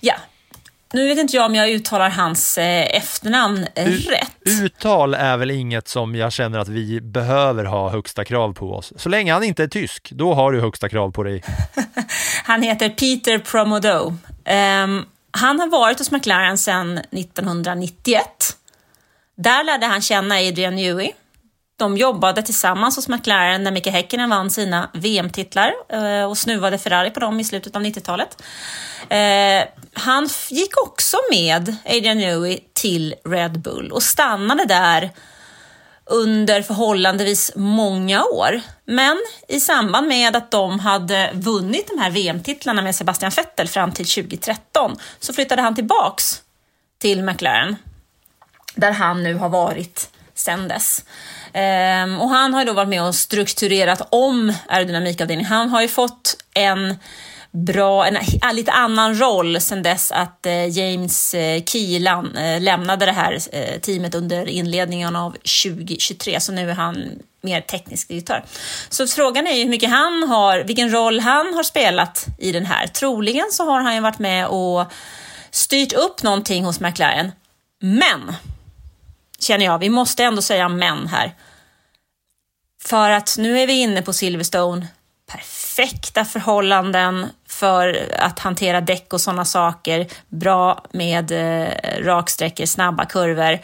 [0.00, 0.14] Ja,
[0.92, 4.32] nu vet inte jag om jag uttalar hans eh, efternamn U rätt.
[4.62, 8.92] Uttal är väl inget som jag känner att vi behöver ha högsta krav på oss.
[8.96, 11.42] Så länge han inte är tysk, då har du högsta krav på dig.
[12.44, 14.06] han heter Peter Promodo.
[14.06, 18.26] Um, han har varit hos McLaren sedan 1991.
[19.36, 21.12] Där lärde han känna Adrian Newey.
[21.78, 27.10] De jobbade tillsammans hos McLaren när Micke Häkkinen vann sina VM-titlar eh, och snuvade Ferrari
[27.10, 28.42] på dem i slutet av 90-talet.
[29.08, 35.10] Eh, han gick också med Adrian Newey till Red Bull och stannade där
[36.10, 38.60] under förhållandevis många år.
[38.84, 39.16] Men
[39.48, 44.06] i samband med att de hade vunnit de här VM-titlarna med Sebastian Vettel fram till
[44.06, 46.42] 2013 så flyttade han tillbaks
[46.98, 47.76] till McLaren
[48.74, 51.04] där han nu har varit sedan dess.
[51.58, 55.52] Ehm, och han har ju då varit med och strukturerat om aerodynamikavdelningen.
[55.52, 56.96] Han har ju fått en
[57.50, 63.06] bra, en, en lite annan roll sen dess att eh, James eh, Keelan eh, lämnade
[63.06, 67.08] det här eh, teamet under inledningen av 2023, så nu är han
[67.40, 68.44] mer teknisk direktör.
[68.88, 72.66] Så frågan är ju hur mycket han har, vilken roll han har spelat i den
[72.66, 72.86] här.
[72.86, 74.84] Troligen så har han ju varit med och
[75.50, 77.32] styrt upp någonting hos McLaren.
[77.80, 78.36] Men,
[79.38, 81.34] känner jag, vi måste ändå säga men här.
[82.86, 84.86] För att nu är vi inne på Silverstone,
[85.32, 90.06] perfekta förhållanden för att hantera däck och sådana saker.
[90.28, 91.68] Bra med eh,
[92.04, 93.58] raksträckor, snabba kurvor.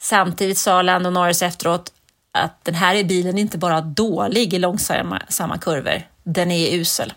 [0.00, 1.92] Samtidigt sa Lando Norris efteråt
[2.32, 7.12] att den här är bilen inte bara dålig i långsamma kurvor, den är usel.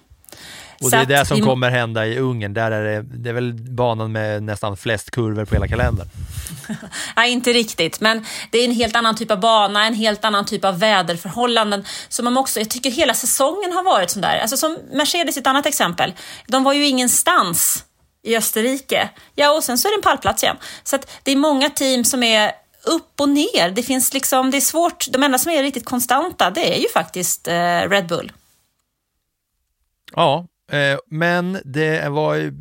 [0.82, 2.54] Och det är det som kommer hända i Ungern.
[2.54, 6.08] Där är det, det är väl banan med nästan flest kurvor på hela kalendern.
[7.16, 10.46] Nej, inte riktigt, men det är en helt annan typ av bana, en helt annan
[10.46, 11.86] typ av väderförhållanden.
[12.10, 14.40] Som man också, jag tycker hela säsongen har varit sån där.
[14.40, 16.14] Alltså som Mercedes, ett annat exempel.
[16.48, 17.86] De var ju ingenstans
[18.24, 19.10] i Österrike.
[19.36, 20.58] Ja, och sen så är det en pallplats igen.
[20.84, 22.52] Så att det är många team som är
[22.84, 23.70] upp och ner.
[23.70, 25.08] Det finns liksom, det är svårt.
[25.10, 28.32] De enda som är riktigt konstanta, det är ju faktiskt eh, Red Bull.
[30.16, 30.46] Ja,
[31.10, 32.54] men det var ju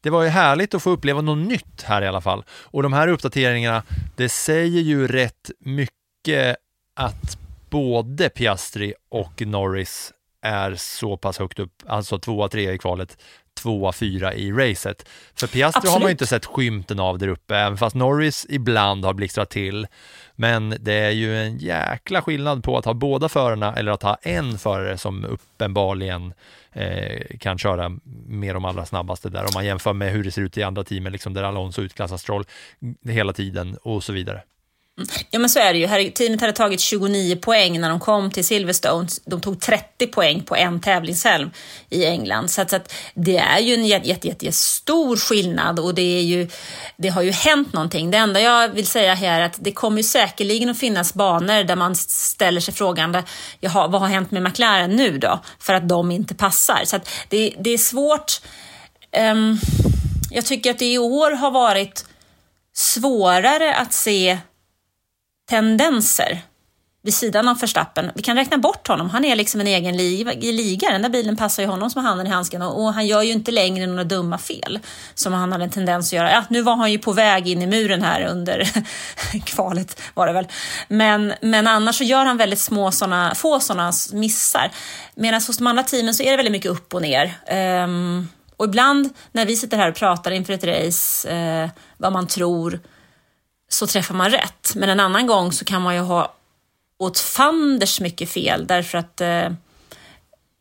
[0.00, 2.44] det var ju härligt att få uppleva något nytt här i alla fall.
[2.50, 3.82] Och de här uppdateringarna,
[4.16, 6.56] det säger ju rätt mycket
[6.96, 7.38] att
[7.70, 13.18] både Piastri och Norris är så pass högt upp, alltså tvåa, trea i kvalet,
[13.60, 15.08] tvåa, fyra i racet.
[15.34, 15.92] För Piastri Absolut.
[15.92, 19.50] har man ju inte sett skymten av där uppe, även fast Norris ibland har blixtrat
[19.50, 19.86] till.
[20.36, 24.16] Men det är ju en jäkla skillnad på att ha båda förarna eller att ha
[24.22, 26.34] en förare som uppenbarligen
[26.72, 30.42] eh, kan köra med de allra snabbaste där om man jämför med hur det ser
[30.42, 32.44] ut i andra teamen, liksom där Alonso utklassar Stroll
[33.08, 34.42] hela tiden och så vidare.
[35.30, 36.10] Ja men så är det ju.
[36.10, 39.08] teamet hade tagit 29 poäng när de kom till Silverstone.
[39.24, 41.50] De tog 30 poäng på en tävlingshelm
[41.90, 42.50] i England.
[42.50, 46.18] Så, att, så att det är ju en jätte, jätte, jätte stor skillnad och det,
[46.18, 46.48] är ju,
[46.96, 48.10] det har ju hänt någonting.
[48.10, 51.64] Det enda jag vill säga här är att det kommer ju säkerligen att finnas banor
[51.64, 53.22] där man ställer sig frågan,
[53.60, 55.40] jaha, vad har hänt med McLaren nu då?
[55.58, 56.82] För att de inte passar.
[56.84, 58.40] Så att det, det är svårt.
[59.32, 59.58] Um,
[60.30, 62.04] jag tycker att det i år har varit
[62.74, 64.38] svårare att se
[65.52, 66.42] tendenser
[67.02, 68.10] vid sidan av Verstappen.
[68.14, 69.10] Vi kan räkna bort honom.
[69.10, 70.90] Han är liksom en egen liga.
[70.90, 73.50] Den där bilen passar ju honom som handen i handsken och han gör ju inte
[73.50, 74.78] längre några dumma fel
[75.14, 76.30] som han hade en tendens att göra.
[76.30, 78.68] Ja, nu var han ju på väg in i muren här under
[79.44, 80.46] kvalet var det väl.
[80.88, 84.70] Men, men annars så gör han väldigt små såna, få sådana missar.
[85.14, 87.34] Medan hos de andra teamen så är det väldigt mycket upp och ner.
[87.84, 92.26] Um, och ibland när vi sitter här och pratar inför ett race, uh, vad man
[92.26, 92.80] tror,
[93.72, 94.72] så träffar man rätt.
[94.76, 96.34] Men en annan gång så kan man ju ha
[96.98, 99.48] åt fanders mycket fel därför att eh,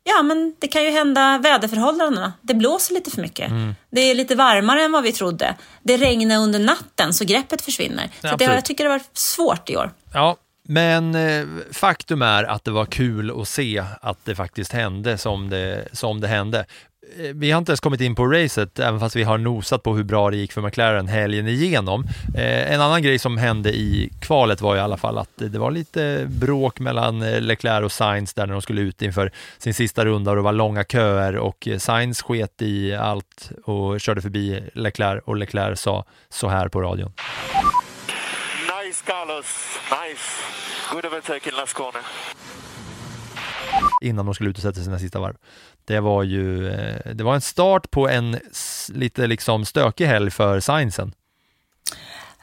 [0.03, 2.33] ja, men det kan ju hända väderförhållandena.
[2.41, 3.49] Det blåser lite för mycket.
[3.49, 3.75] Mm.
[3.89, 5.55] Det är lite varmare än vad vi trodde.
[5.83, 8.09] Det regnar under natten så greppet försvinner.
[8.21, 9.91] Ja, så det, jag tycker det varit svårt i år.
[10.13, 15.17] Ja, men eh, faktum är att det var kul att se att det faktiskt hände
[15.17, 16.65] som det, som det hände.
[17.17, 19.95] Eh, vi har inte ens kommit in på racet, även fast vi har nosat på
[19.95, 22.03] hur bra det gick för McLaren helgen igenom.
[22.35, 25.71] Eh, en annan grej som hände i kvalet var i alla fall att det var
[25.71, 30.05] lite bråk mellan eh, Leclerc och Sainz där när de skulle ut inför sin sista
[30.05, 34.63] runda och det var långa köer och eh, Sainz sket i allt och körde förbi
[34.73, 37.13] Leclerc och Leclerc sa så här på radion.
[38.85, 40.41] Nice Carlos, nice.
[40.93, 42.01] Good overtaking last corner.
[44.01, 45.35] Innan de skulle ut och sätta sina sista varv.
[45.85, 48.39] Det var ju eh, det var en start på en
[48.89, 51.13] lite liksom stökig helg för Sainzen.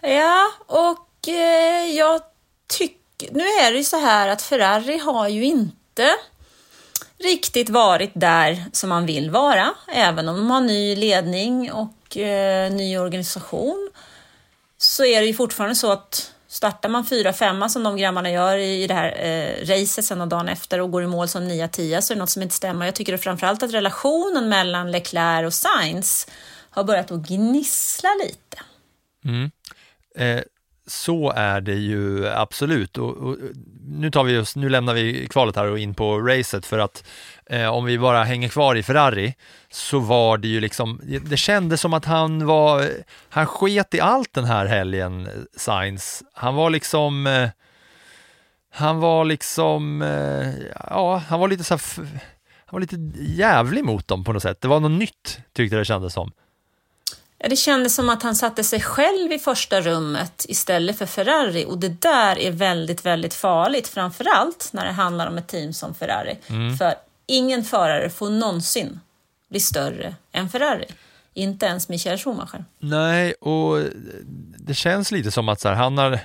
[0.03, 2.21] Ja, och eh, jag
[2.67, 6.09] tycker, nu är det ju så här att Ferrari har ju inte
[7.19, 12.73] riktigt varit där som man vill vara, även om de har ny ledning och eh,
[12.73, 13.91] ny organisation.
[14.79, 18.57] Så är det ju fortfarande så att Startar man fyra, femma som de grabbarna gör
[18.57, 21.69] i det här eh, racet sen och dagen efter och går i mål som nia,
[21.69, 22.87] tia så är det något som inte stämmer.
[22.87, 26.27] Jag tycker framförallt att relationen mellan Leclerc och Sainz
[26.71, 28.59] har börjat att gnissla lite.
[29.25, 29.51] Mm.
[30.17, 30.43] Eh,
[30.87, 32.99] Så är det ju absolut.
[32.99, 33.37] Och, och,
[33.89, 37.05] nu, tar vi just, nu lämnar vi kvalet här och in på racet för att
[37.49, 39.35] eh, om vi bara hänger kvar i Ferrari
[39.71, 42.89] så var det ju liksom, det kändes som att han var,
[43.29, 46.23] han sket i allt den här helgen, Sainz.
[46.33, 47.49] Han var liksom, eh,
[48.71, 50.53] han var liksom, eh,
[50.91, 51.83] ja, han var lite så här,
[52.67, 54.61] han var lite jävlig mot dem på något sätt.
[54.61, 56.33] Det var något nytt tyckte det kändes som.
[57.39, 61.65] Ja, det kändes som att han satte sig själv i första rummet istället för Ferrari
[61.65, 65.95] och det där är väldigt, väldigt farligt, framförallt när det handlar om ett team som
[65.95, 66.39] Ferrari.
[66.49, 66.77] Mm.
[66.77, 66.95] För
[67.29, 69.01] ingen förare får någonsin
[69.51, 70.87] bli större än Ferrari.
[71.35, 72.65] Inte ens Michael Schumacher.
[72.79, 73.85] Nej, och
[74.59, 76.21] det känns lite som att så här, han har,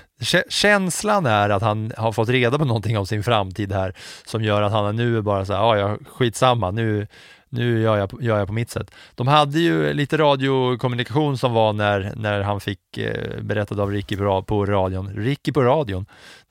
[0.50, 4.62] känslan är att han har fått reda på någonting om sin framtid här som gör
[4.62, 7.08] att han nu är bara så här, ja, ja skitsamma, nu,
[7.50, 8.92] nu gör jag, gör jag på mitt sätt.
[9.16, 14.18] De hade ju lite radiokommunikation som var när, när han fick eh, berättad av Ricky
[14.18, 15.10] på, på radion.
[15.16, 16.06] Ricky på radion.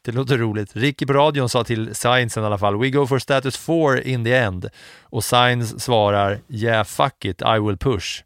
[0.05, 0.77] Det låter roligt.
[0.77, 4.25] Ricky på radion sa till Science i alla fall, we go for status 4 in
[4.25, 4.69] the end.
[5.03, 8.23] Och Science svarar, yeah fuck it, I will push.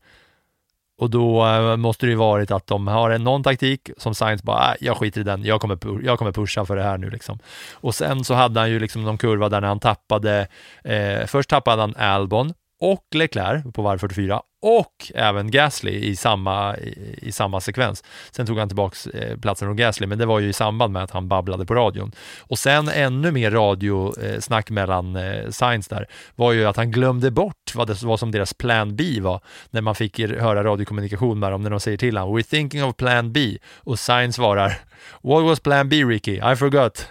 [0.99, 4.45] Och då eh, måste det ju varit att de har en, någon taktik som Science
[4.45, 7.11] bara, äh, jag skiter i den, jag kommer, jag kommer pusha för det här nu
[7.11, 7.39] liksom.
[7.73, 10.49] Och sen så hade han ju liksom någon kurva där när han tappade,
[10.85, 16.77] eh, först tappade han Albon och Leclerc på varv 44 och även Gasly i samma,
[16.77, 18.05] i, i samma sekvens.
[18.31, 21.03] Sen tog han tillbaks eh, platsen från Gasly, men det var ju i samband med
[21.03, 22.13] att han babblade på radion.
[22.41, 27.31] Och sen ännu mer radiosnack eh, mellan eh, Sainz där var ju att han glömde
[27.31, 31.53] bort vad det var som deras plan B var när man fick höra radiokommunikation med
[31.53, 34.79] dem när de säger till honom “We're thinking of plan B” och Sainz svarar
[35.23, 36.37] “What was plan B Ricky?
[36.53, 37.07] I forgot”.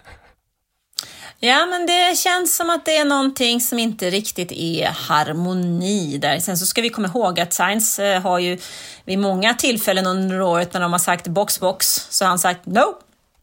[1.39, 6.39] Ja, men det känns som att det är någonting som inte riktigt är harmoni där.
[6.39, 8.57] Sen så ska vi komma ihåg att Science eh, har ju
[9.05, 12.65] vid många tillfällen under året när de har sagt box box så har han sagt
[12.65, 12.95] no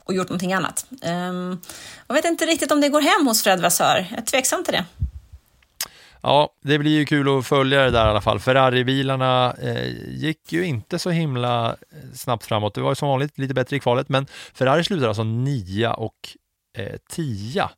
[0.05, 0.87] och gjort någonting annat.
[1.03, 1.61] Ehm,
[2.07, 4.07] jag vet inte riktigt om det går hem hos Fred Vassör.
[4.11, 4.85] Jag är tveksam till det.
[6.21, 8.41] Ja, det blir ju kul att följa det där i alla fall.
[8.41, 12.75] Ferrari-bilarna eh, gick ju inte så himla eh, snabbt framåt.
[12.75, 16.15] Det var ju som vanligt lite bättre i kvalet, men Ferrari slutade alltså nia och
[16.79, 17.71] eh, tia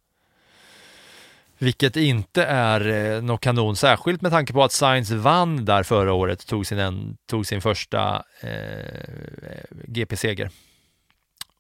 [1.65, 6.13] vilket inte är eh, något kanon, särskilt med tanke på att Sainz vann där förra
[6.13, 8.51] året, tog sin, en, tog sin första eh,
[9.85, 10.51] GP-seger.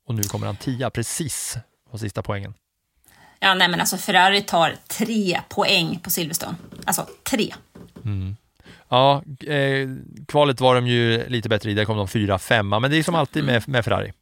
[0.07, 1.57] Och nu kommer han tia precis
[1.91, 2.55] på sista poängen.
[3.41, 6.57] Ja, nej men alltså Ferrari tar tre poäng på Silverstone.
[6.85, 7.55] Alltså tre.
[8.05, 8.37] Mm.
[8.89, 9.89] Ja, eh,
[10.29, 13.03] kvalet var de ju lite bättre i, där kom de fyra, femma, men det är
[13.03, 14.13] som alltid med, med Ferrari.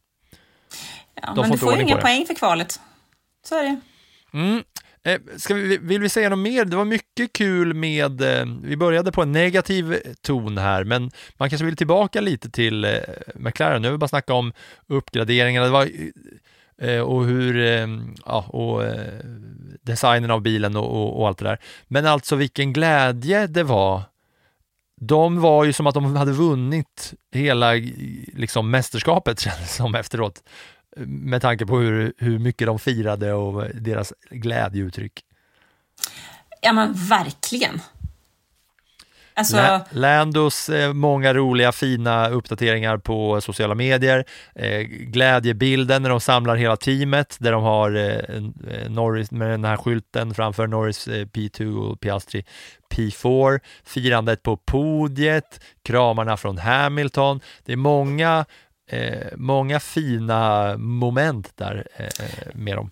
[1.15, 2.81] Ja, de men får du får ju inga poäng för kvalet.
[3.45, 3.81] Så är det.
[4.33, 4.63] Mm.
[5.05, 6.65] Eh, ska vi, vill vi säga något mer?
[6.65, 11.51] Det var mycket kul med, eh, vi började på en negativ ton här, men man
[11.51, 12.93] kanske vill tillbaka lite till eh,
[13.35, 13.83] McLaren.
[13.83, 14.53] Nu har vi bara snackat om
[14.87, 15.89] uppgraderingarna, det var,
[16.79, 17.89] eh, eh, och hur, eh,
[18.27, 18.83] ja, och
[19.83, 21.59] designen av bilen och, och, och, allt det där.
[21.89, 24.03] Men alltså vilken glädje det var.
[25.01, 27.73] De var ju som att de hade vunnit hela
[28.33, 30.43] liksom, mästerskapet kändes som efteråt
[30.97, 35.25] med tanke på hur, hur mycket de firade och deras glädjeuttryck.
[36.61, 37.81] Ja men verkligen.
[39.35, 39.81] Alltså...
[39.91, 44.25] Landos eh, många roliga fina uppdateringar på sociala medier,
[44.55, 48.41] eh, glädjebilden när de samlar hela teamet där de har eh,
[48.89, 52.45] Norris med den här skylten framför Norris P2 och Piastri
[52.95, 57.41] P4, firandet på podiet, kramarna från Hamilton.
[57.65, 58.45] Det är många
[58.93, 62.07] eh, många fina moment där eh,
[62.55, 62.91] med dem.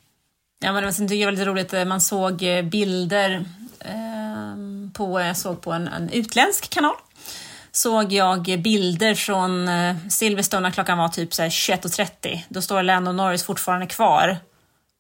[0.64, 3.44] Ja, men sen tycker jag var lite roligt, eh, man såg eh, bilder
[3.80, 6.94] eh, på, jag såg på en, en utländsk kanal
[7.72, 12.38] såg jag bilder från eh, Silverstone när klockan var typ 21.30.
[12.48, 14.36] Då står Lando Norris fortfarande kvar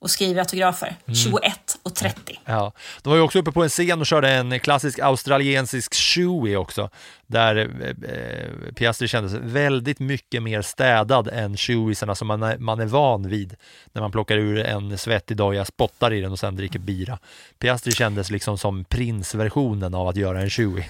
[0.00, 0.96] och skriver autografer.
[1.06, 1.14] Mm.
[1.14, 2.40] 21 och 30.
[2.44, 6.56] Ja, de var ju också uppe på en scen och körde en klassisk australiensisk shoey
[6.56, 6.90] också,
[7.26, 12.80] där eh, eh, Piastri kändes väldigt mycket mer städad än shoeisarna som man är, man
[12.80, 13.56] är van vid
[13.92, 17.18] när man plockar ur en svettig doja, spottar i den och sen dricker bira.
[17.58, 20.84] Piastri kändes liksom som prinsversionen av att göra en shoey.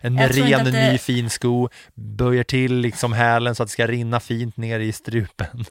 [0.00, 0.90] En ren, det...
[0.90, 4.92] ny, fin sko, böjer till liksom hälen så att det ska rinna fint ner i
[4.92, 5.64] strupen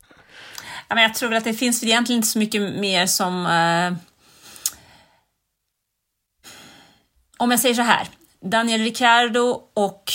[0.95, 3.45] men jag tror att det finns egentligen inte så mycket mer som...
[3.45, 3.93] Eh...
[7.37, 8.07] Om jag säger så här,
[8.41, 10.11] Daniel Ricciardo och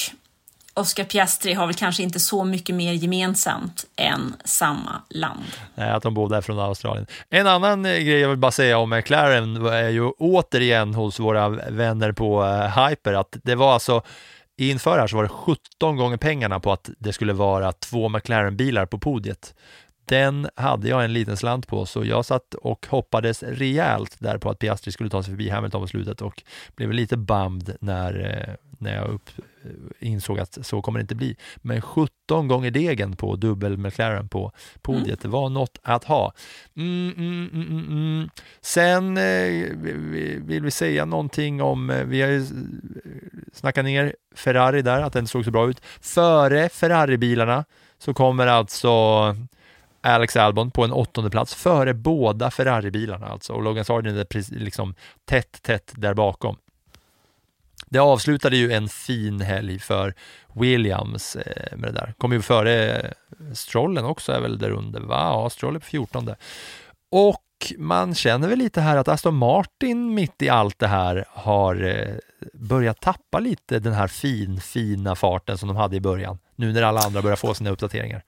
[0.75, 5.45] Oscar Piastri har väl kanske inte så mycket mer gemensamt än samma land.
[5.75, 7.07] Nej, att de båda är från Australien.
[7.31, 11.49] En annan eh, grej jag vill bara säga om McLaren är ju återigen hos våra
[11.49, 14.03] vänner på eh, Hyper, att det var alltså
[14.57, 18.87] inför här så var det 17 gånger pengarna på att det skulle vara två McLaren-bilar
[18.87, 19.55] på podiet
[20.05, 24.51] den hade jag en liten slant på, så jag satt och hoppades rejält där på
[24.51, 26.43] att Piastri skulle ta sig förbi Hamilton på slutet och
[26.77, 29.31] blev lite bummed när, eh, när jag upp,
[29.65, 31.37] eh, insåg att så kommer det inte bli.
[31.57, 34.53] Men 17 gånger degen på dubbel McLaren på
[34.83, 35.19] podiet, mm.
[35.23, 36.33] det var något att ha.
[36.77, 38.29] Mm, mm, mm, mm, mm.
[38.61, 39.77] Sen eh,
[40.47, 42.47] vill vi säga någonting om, vi har ju
[43.53, 45.81] snackat ner Ferrari där, att den såg så bra ut.
[46.01, 47.65] Före Ferrari-bilarna
[47.99, 48.91] så kommer alltså
[50.05, 54.95] Alex Albon på en åttonde plats före båda Ferrari-bilarna alltså och Logan Sargent är liksom
[55.25, 56.57] tätt, tätt där bakom.
[57.87, 60.15] Det avslutade ju en fin helg för
[60.55, 62.15] Williams eh, med det där.
[62.19, 63.11] Kom ju före eh,
[63.53, 65.17] Strollen också är väl där under, va?
[65.17, 66.31] Ja, Stroll är på 14.
[67.11, 67.41] Och
[67.79, 72.15] man känner väl lite här att Aston Martin mitt i allt det här har eh,
[72.53, 76.39] börjat tappa lite den här fin, fina farten som de hade i början.
[76.57, 78.23] Nu när alla andra börjar få sina uppdateringar.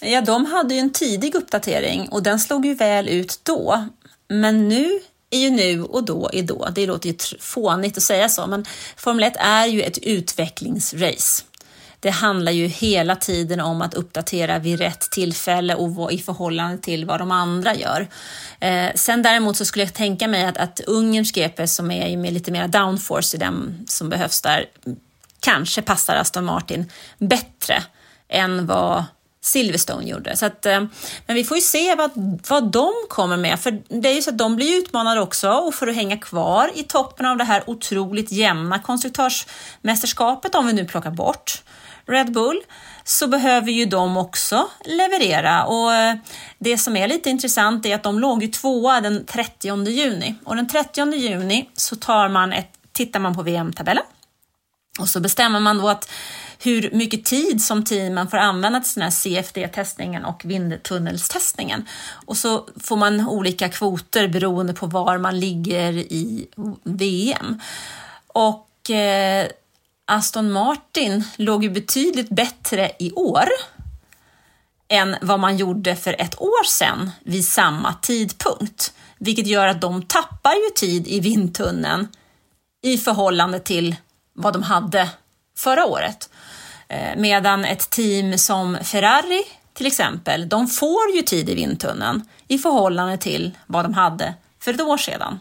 [0.00, 3.88] Ja, de hade ju en tidig uppdatering och den slog ju väl ut då.
[4.28, 6.68] Men nu är ju nu och då är då.
[6.74, 8.64] Det låter ju fånigt att säga så, men
[8.96, 11.44] Formel 1 är ju ett utvecklingsrace.
[12.00, 17.04] Det handlar ju hela tiden om att uppdatera vid rätt tillfälle och i förhållande till
[17.04, 18.08] vad de andra gör.
[18.60, 22.32] Eh, sen däremot så skulle jag tänka mig att, att Ungerns GP som är med
[22.32, 24.64] lite mer downforce i den som behövs där
[25.40, 27.82] kanske passar Aston Martin bättre
[28.28, 29.04] än vad
[29.40, 30.36] Silverstone gjorde.
[30.36, 30.84] Så att, eh,
[31.26, 32.10] men vi får ju se vad,
[32.48, 35.74] vad de kommer med, för det är ju så att de blir utmanade också och
[35.74, 40.84] för att hänga kvar i toppen av det här otroligt jämna konstruktörsmästerskapet, om vi nu
[40.84, 41.62] plockar bort
[42.06, 42.60] Red Bull,
[43.04, 45.64] så behöver ju de också leverera.
[45.64, 46.16] Och eh,
[46.58, 50.56] det som är lite intressant är att de låg ju tvåa den 30 juni och
[50.56, 54.04] den 30 juni så tar man ett, tittar man på VM-tabellen
[54.98, 56.10] och så bestämmer man då att
[56.58, 61.88] hur mycket tid som teamen får använda till den här CFD-testningen och vindtunnelstestningen.
[62.26, 66.46] Och så får man olika kvoter beroende på var man ligger i
[66.82, 67.60] VM.
[68.26, 69.46] Och eh,
[70.04, 73.48] Aston Martin låg ju betydligt bättre i år
[74.88, 78.92] än vad man gjorde för ett år sedan vid samma tidpunkt.
[79.18, 82.08] Vilket gör att de tappar ju tid i vindtunneln
[82.82, 83.96] i förhållande till
[84.32, 85.08] vad de hade
[85.56, 86.30] förra året.
[86.88, 89.42] Eh, medan ett team som Ferrari
[89.78, 94.74] till exempel, de får ju tid i vindtunneln i förhållande till vad de hade för
[94.74, 95.38] ett år sedan.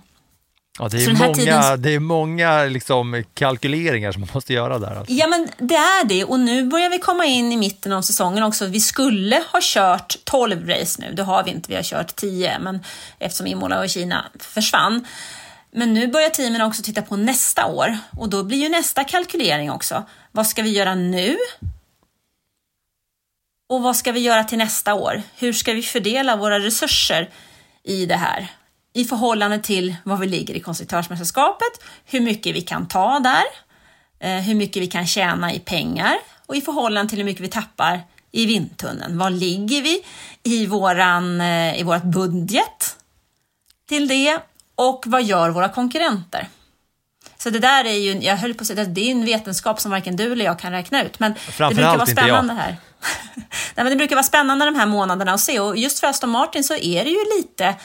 [0.79, 1.81] Ja, det, är många, tiden...
[1.81, 4.95] det är många liksom kalkyleringar som man måste göra där.
[4.95, 5.13] Alltså.
[5.13, 6.23] Ja, men det är det.
[6.23, 8.65] Och nu börjar vi komma in i mitten av säsongen också.
[8.65, 11.13] Vi skulle ha kört 12 race nu.
[11.13, 11.69] Det har vi inte.
[11.69, 12.79] Vi har kört 10, men
[13.19, 15.05] eftersom Imola och Kina försvann.
[15.71, 19.71] Men nu börjar teamen också titta på nästa år och då blir ju nästa kalkylering
[19.71, 20.05] också.
[20.31, 21.37] Vad ska vi göra nu?
[23.69, 25.23] Och vad ska vi göra till nästa år?
[25.37, 27.29] Hur ska vi fördela våra resurser
[27.83, 28.51] i det här?
[28.93, 33.43] I förhållande till vad vi ligger i konstruktörsmästerskapet, hur mycket vi kan ta där,
[34.19, 37.47] eh, hur mycket vi kan tjäna i pengar och i förhållande till hur mycket vi
[37.47, 38.01] tappar
[38.31, 39.17] i vindtunneln.
[39.17, 40.03] Var ligger vi
[40.43, 42.97] i, våran, eh, i vårt budget
[43.87, 44.39] till det
[44.77, 46.47] och vad gör våra konkurrenter?
[47.37, 49.91] Så det där är ju, jag höll på att säga, det är en vetenskap som
[49.91, 51.19] varken du eller jag kan räkna ut.
[51.19, 52.75] Men det brukar vara spännande här.
[53.35, 56.29] Nej, men det brukar vara spännande de här månaderna att se och just för Aston
[56.29, 57.75] Martin så är det ju lite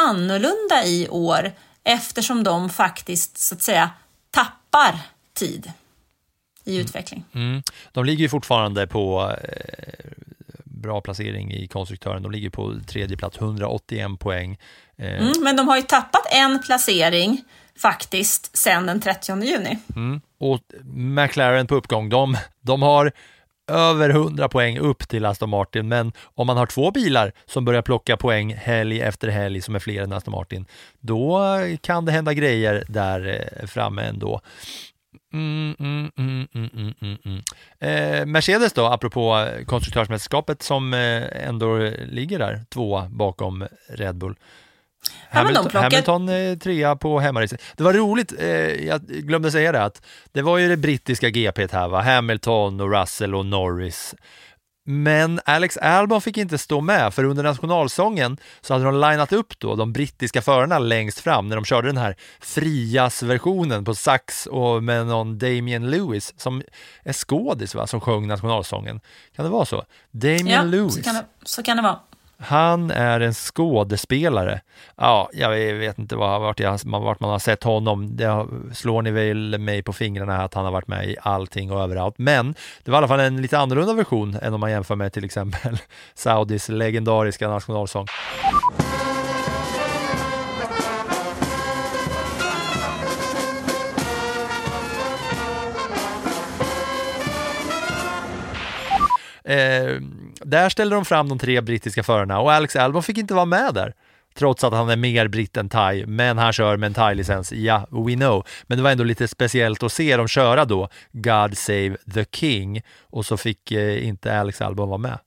[0.00, 1.52] annorlunda i år
[1.84, 3.90] eftersom de faktiskt så att säga
[4.30, 4.98] tappar
[5.34, 5.72] tid
[6.64, 6.84] i mm.
[6.84, 7.24] utveckling.
[7.32, 7.62] Mm.
[7.92, 10.10] De ligger ju fortfarande på eh,
[10.64, 12.22] bra placering i konstruktören.
[12.22, 14.58] De ligger på tredje plats, 181 poäng.
[14.98, 15.20] Eh.
[15.20, 17.44] Mm, men de har ju tappat en placering
[17.78, 19.78] faktiskt sen den 30 juni.
[19.96, 20.20] Mm.
[20.40, 20.60] Och
[20.94, 23.12] McLaren på uppgång, de, de har
[23.68, 27.82] över 100 poäng upp till Aston Martin, men om man har två bilar som börjar
[27.82, 30.66] plocka poäng helg efter helg som är fler än Aston Martin,
[31.00, 31.40] då
[31.80, 34.40] kan det hända grejer där eh, framme ändå.
[35.32, 37.42] Mm, mm, mm, mm, mm, mm
[37.80, 44.36] eh, Mercedes då, apropå konstruktörsmästerskapet som eh, ändå ligger där, tvåa bakom Red Bull.
[45.30, 45.70] Hamilton.
[45.72, 47.62] Hamilton eh, trea på hemmaracet.
[47.76, 48.48] Det var roligt, eh,
[48.86, 50.02] jag glömde säga det, att
[50.32, 52.02] det var ju det brittiska GP här, va?
[52.02, 54.14] Hamilton och Russell och Norris.
[54.86, 59.58] Men Alex Albon fick inte stå med, för under nationalsången så hade de linat upp
[59.58, 64.82] då de brittiska förarna längst fram när de körde den här Frias-versionen på sax och
[64.82, 66.62] med någon Damien Lewis som
[67.02, 69.00] är skådis va, som sjöng nationalsången.
[69.36, 69.84] Kan det vara så?
[70.10, 70.94] Damien ja, Lewis.
[70.94, 71.98] Så kan, det, så kan det vara.
[72.38, 74.60] Han är en skådespelare.
[74.96, 78.16] Ja, jag vet inte var, vart, jag, vart man har sett honom.
[78.16, 81.80] Det slår ni väl mig på fingrarna att han har varit med i allting och
[81.80, 82.14] överallt.
[82.18, 82.54] Men
[82.84, 85.24] det var i alla fall en lite annorlunda version än om man jämför med till
[85.24, 85.78] exempel
[86.14, 88.06] Saudis legendariska nationalsång.
[99.44, 100.00] Eh,
[100.44, 103.74] där ställde de fram de tre brittiska förarna och Alex Albon fick inte vara med
[103.74, 103.94] där.
[104.34, 107.52] Trots att han är mer britt än thai, men han kör med en thai-licens.
[107.52, 108.46] Ja, we know.
[108.66, 112.82] Men det var ändå lite speciellt att se dem köra då God Save the King
[113.10, 115.18] och så fick eh, inte Alex Albon vara med.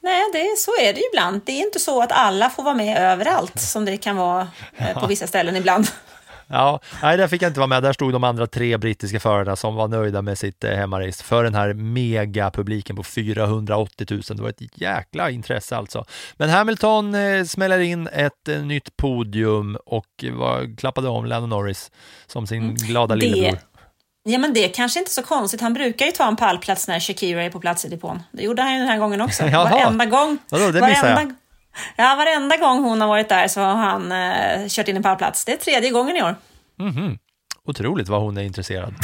[0.00, 1.40] Nej, det, så är det ju ibland.
[1.44, 5.00] Det är inte så att alla får vara med överallt som det kan vara eh,
[5.00, 5.86] på vissa ställen ibland.
[6.46, 7.82] Ja, nej, där fick jag inte vara med.
[7.82, 11.44] Där stod de andra tre brittiska förarna som var nöjda med sitt eh, hemmarace för
[11.44, 14.22] den här megapubliken på 480 000.
[14.28, 16.04] Det var ett jäkla intresse alltså.
[16.36, 21.90] Men Hamilton eh, smäller in ett eh, nytt podium och var, klappade om Lennon Norris
[22.26, 22.74] som sin mm.
[22.74, 23.58] glada lillebror.
[24.28, 25.60] Ja, men det är kanske inte så konstigt.
[25.60, 28.22] Han brukar ju ta en pallplats när Shakira är på plats i depån.
[28.32, 29.42] Det gjorde han ju den här gången också.
[29.52, 30.38] Varenda gång.
[30.48, 31.34] Vadå, det varenda, jag.
[31.96, 35.44] Ja, varenda gång hon har varit där så har han eh, kört in en pallplats.
[35.44, 36.36] Det är tredje gången i år.
[36.80, 37.18] Mm -hmm.
[37.64, 38.94] Otroligt vad hon är intresserad.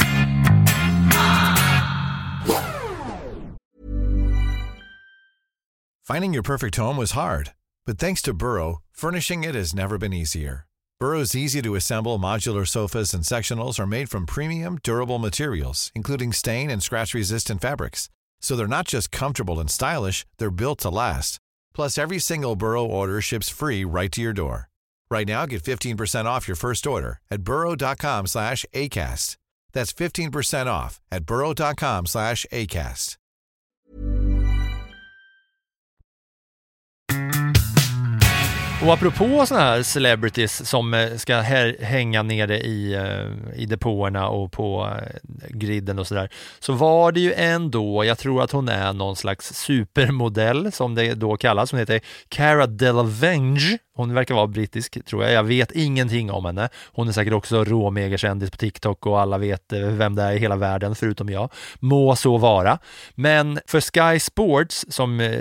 [6.13, 7.51] Finding your perfect home was hard,
[7.85, 10.65] but thanks to Burrow, furnishing it has never been easier.
[10.99, 16.83] Burrow's easy-to-assemble modular sofas and sectionals are made from premium, durable materials, including stain and
[16.83, 18.09] scratch-resistant fabrics.
[18.39, 21.39] So they're not just comfortable and stylish, they're built to last.
[21.75, 24.69] Plus, every single Burrow order ships free right to your door.
[25.09, 29.37] Right now, get 15% off your first order at burrow.com slash ACAST.
[29.73, 33.17] That's 15% off at burrow.com slash ACAST.
[38.83, 41.35] Och apropå sådana här celebrities som eh, ska
[41.79, 46.29] hänga nere i, eh, i depåerna och på eh, griden och sådär,
[46.59, 51.13] så var det ju ändå, jag tror att hon är någon slags supermodell som det
[51.13, 55.33] då kallas, hon heter Cara Delevingne hon verkar vara brittisk, tror jag.
[55.33, 56.69] Jag vet ingenting om henne.
[56.93, 60.39] Hon är säkert också råmegakändis på TikTok och alla vet eh, vem det är i
[60.39, 61.49] hela världen, förutom jag.
[61.79, 62.77] Må så vara.
[63.15, 65.31] Men för Sky Sports, som eh,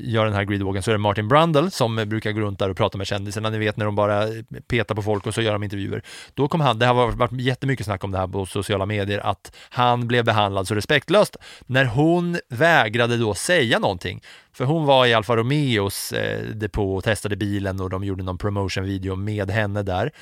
[0.00, 2.76] gör den här gridwalken, så är det Martin Brundle som brukar gå runt där och
[2.76, 3.50] prata med kändisarna.
[3.50, 4.30] Ni vet när de bara eh,
[4.68, 6.02] petar på folk och så gör de intervjuer.
[6.34, 9.56] Då kom han, det har varit jättemycket snack om det här på sociala medier, att
[9.70, 14.20] han blev behandlad så respektlöst när hon vägrade då säga någonting.
[14.52, 18.38] För hon var i Alfa Romeos eh, depå och testade bilen och de gjorde någon
[18.38, 20.12] promotion-video med henne där.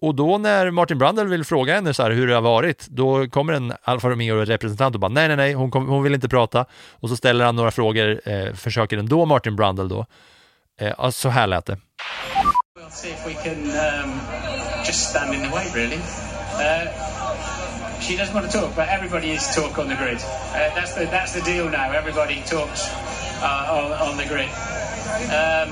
[0.00, 3.28] Och då när Martin Brandel vill fråga henne så här hur det har varit, då
[3.28, 6.66] kommer en Alfa Romeo-representant och bara nej, nej, nej, hon, kom, hon vill inte prata.
[6.92, 10.06] Och så ställer han några frågor, eh, försöker ändå Martin Brandel då.
[10.80, 11.78] Eh, så här lät det.
[12.78, 13.62] We'll see if we can
[14.04, 14.20] um,
[14.86, 15.96] just stand in the way really.
[15.96, 17.16] Uh...
[18.00, 20.18] she doesn't want to talk, but everybody is talk on the grid.
[20.18, 21.90] Uh, that's the that's the deal now.
[21.90, 22.88] Everybody talks
[23.42, 24.50] uh, on, on, the grid.
[25.32, 25.68] Um,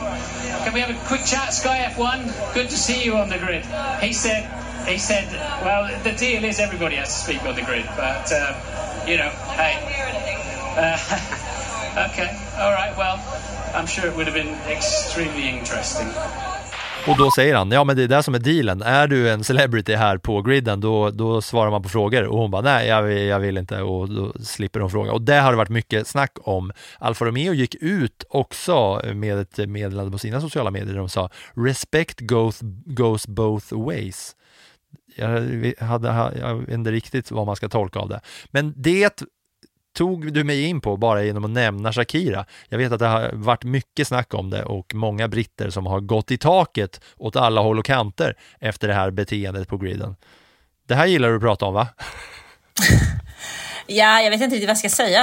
[0.63, 2.55] can we have a quick chat, Sky F1?
[2.55, 3.65] Good to see you on the grid.
[4.01, 4.45] He said
[4.87, 5.33] he said,
[5.63, 9.31] well, the deal is everybody has to speak on the grid, but uh, you know,
[9.57, 9.81] hey.
[10.77, 12.95] Uh, okay, all right.
[12.97, 13.17] Well,
[13.75, 16.09] I'm sure it would have been extremely interesting.
[17.09, 19.45] Och då säger han, ja men det är det som är dealen, är du en
[19.45, 23.03] celebrity här på griden då, då svarar man på frågor och hon bara nej jag
[23.03, 25.13] vill, jag vill inte och då slipper hon fråga.
[25.13, 26.73] Och det har det varit mycket snack om.
[26.99, 31.31] Alfa Romeo gick ut också med ett meddelande på sina sociala medier där de sa
[31.55, 34.37] respect goes, goes both ways.
[35.17, 35.29] Jag,
[35.79, 38.21] hade, jag vet inte riktigt vad man ska tolka av det.
[38.51, 39.25] Men det
[39.95, 42.47] tog du mig in på bara genom att nämna Shakira.
[42.69, 46.01] Jag vet att det har varit mycket snack om det och många britter som har
[46.01, 50.17] gått i taket åt alla håll och kanter efter det här beteendet på griden.
[50.89, 51.89] Det här gillar du att prata om va?
[53.87, 55.23] Ja, jag vet inte riktigt vad jag ska säga.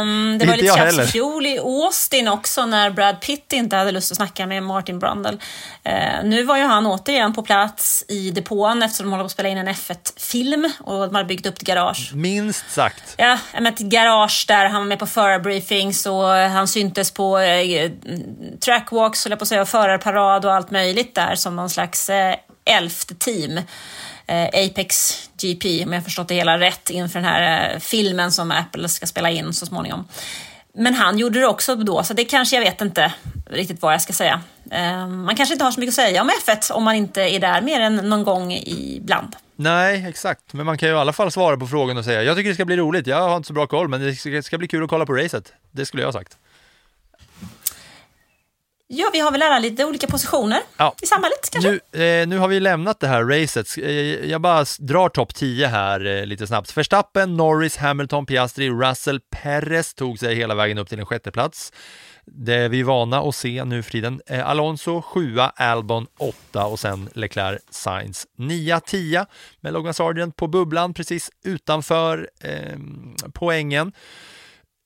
[0.00, 3.92] Um, det var lite tjafs i fjol i Austin också när Brad Pitt inte hade
[3.92, 5.32] lust att snacka med Martin Brundle.
[5.32, 9.32] Uh, nu var ju han återigen på plats i depån eftersom de håller på att
[9.32, 12.10] spela in en F1-film och de har byggt upp ett garage.
[12.14, 13.14] Minst sagt.
[13.16, 17.90] Ja, ett garage där han var med på förarbriefings och han syntes på uh,
[18.60, 22.34] trackwalks, höll jag på att säga, förarparad och allt möjligt där som någon slags uh,
[22.64, 23.60] elfte team.
[24.26, 28.50] Eh, Apex GP, om jag förstått det hela rätt, inför den här eh, filmen som
[28.50, 30.08] Apple ska spela in så småningom.
[30.74, 33.12] Men han gjorde det också då, så det kanske jag vet inte
[33.50, 34.40] riktigt vad jag ska säga.
[34.70, 37.40] Eh, man kanske inte har så mycket att säga om F1 om man inte är
[37.40, 39.36] där mer än någon gång ibland.
[39.56, 40.52] Nej, exakt.
[40.52, 42.54] Men man kan ju i alla fall svara på frågan och säga jag tycker det
[42.54, 43.06] ska bli roligt.
[43.06, 45.52] Jag har inte så bra koll, men det ska bli kul att kolla på racet.
[45.70, 46.36] Det skulle jag ha sagt.
[48.94, 50.94] Ja, vi har väl alla lite olika positioner Ja.
[51.02, 51.70] i samhället kanske?
[51.92, 53.66] Nu, eh, nu har vi lämnat det här racet.
[53.78, 53.90] Eh,
[54.30, 56.76] jag bara drar topp 10 här eh, lite snabbt.
[56.76, 61.72] Verstappen, Norris, Hamilton, Piastri, Russell, Perez tog sig hela vägen upp till en sjätte plats.
[62.26, 64.20] Det är vi vana att se nu för tiden.
[64.26, 69.26] Eh, Alonso 7, Albon 8 och sen Leclerc, Sainz 9, 10
[69.60, 72.78] med Logan Sargent på bubblan precis utanför eh,
[73.32, 73.92] poängen.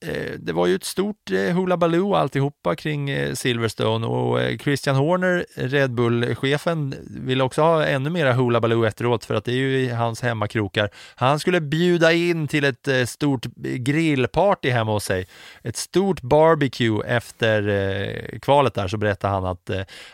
[0.05, 4.95] Eh, det var ju ett stort eh, baloo alltihopa kring eh, Silverstone och eh, Christian
[4.95, 9.55] Horner, Red Bull-chefen, ville också ha ännu mera hula baloo efteråt för att det är
[9.55, 10.89] ju i hans hemmakrokar.
[11.15, 15.27] Han skulle bjuda in till ett stort grillparty hemma hos sig.
[15.63, 19.69] Ett stort barbecue efter kvalet där så berättade han att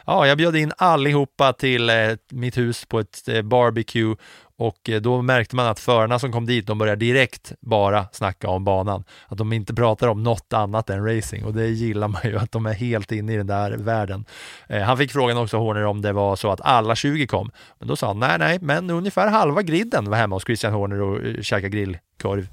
[0.06, 1.92] ja, jag bjöd in allihopa till
[2.32, 4.16] mitt hus på ett barbecue
[4.58, 8.50] och eh, då märkte man att förarna som kom dit, de började direkt bara snacka
[8.50, 9.04] om banan.
[9.28, 12.52] Att de inte pratar om något annat än racing och det gillar man ju, att
[12.52, 14.26] de är helt inne i den där världen.
[14.68, 17.52] Eh, han fick frågan också, Horner, om det var så att alla 20 kom.
[17.80, 21.02] Men då sa han, nej, nej, men ungefär halva griden var hemma hos Christian Horner
[21.02, 22.48] och eh, käkade grillkorv.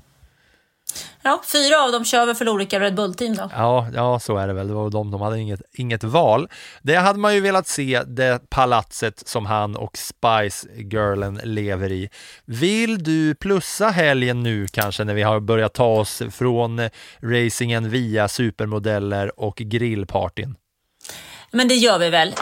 [1.23, 3.51] Ja, fyra av dem kör väl för olika Red Bull-team då.
[3.57, 4.69] Ja, ja, så är det väl.
[4.69, 6.49] Det var de, de hade inget, inget val.
[6.83, 12.09] Det hade man ju velat se, det palatset som han och Spice Girlen lever i.
[12.45, 16.89] Vill du plussa helgen nu kanske när vi har börjat ta oss från
[17.23, 20.57] racingen via supermodeller och grillpartyn?
[21.51, 22.35] Men det gör vi väl.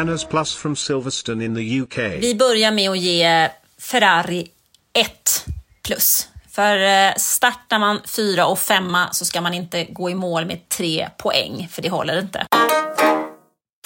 [0.00, 1.98] Anna's Plus from Silverstone in the UK.
[1.98, 3.48] Vi börjar med att ge
[3.78, 4.46] Ferrari
[4.92, 5.44] 1
[5.82, 6.28] plus.
[6.50, 10.68] För eh, startar man fyra och femma så ska man inte gå i mål med
[10.68, 12.46] tre poäng, för det håller inte.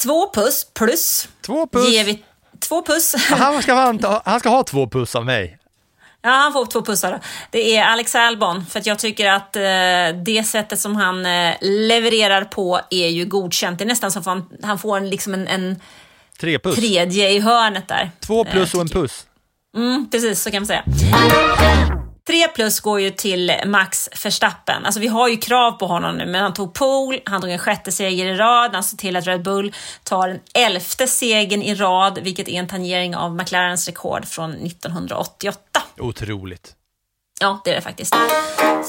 [0.03, 1.29] Två puss plus.
[1.47, 1.89] Två puss.
[1.89, 2.25] Ger vi
[2.69, 3.15] två puss.
[3.31, 5.59] Han ska, ha, han ska ha två puss av mig.
[6.25, 7.13] Ja, han får två pussar.
[7.13, 7.19] då.
[7.51, 11.55] Det är Alex Albon, för att jag tycker att eh, det sättet som han eh,
[11.61, 13.79] levererar på är ju godkänt.
[13.79, 15.81] Det är nästan som att han, han får en, liksom en, en
[16.41, 16.77] Tre puss.
[16.77, 18.11] tredje i hörnet där.
[18.21, 19.27] Två plus och en puss.
[19.77, 20.85] Mm, precis, så kan man säga.
[22.27, 24.85] Tre plus går ju till Max Verstappen.
[24.85, 27.59] Alltså vi har ju krav på honom nu, men han tog pole, han tog en
[27.59, 29.75] sjätte seger i rad, han ser till att Red Bull
[30.05, 35.61] tar en elfte segern i rad, vilket är en tangering av McLarens rekord från 1988.
[35.99, 36.75] Otroligt.
[37.41, 38.15] Ja, det är det faktiskt.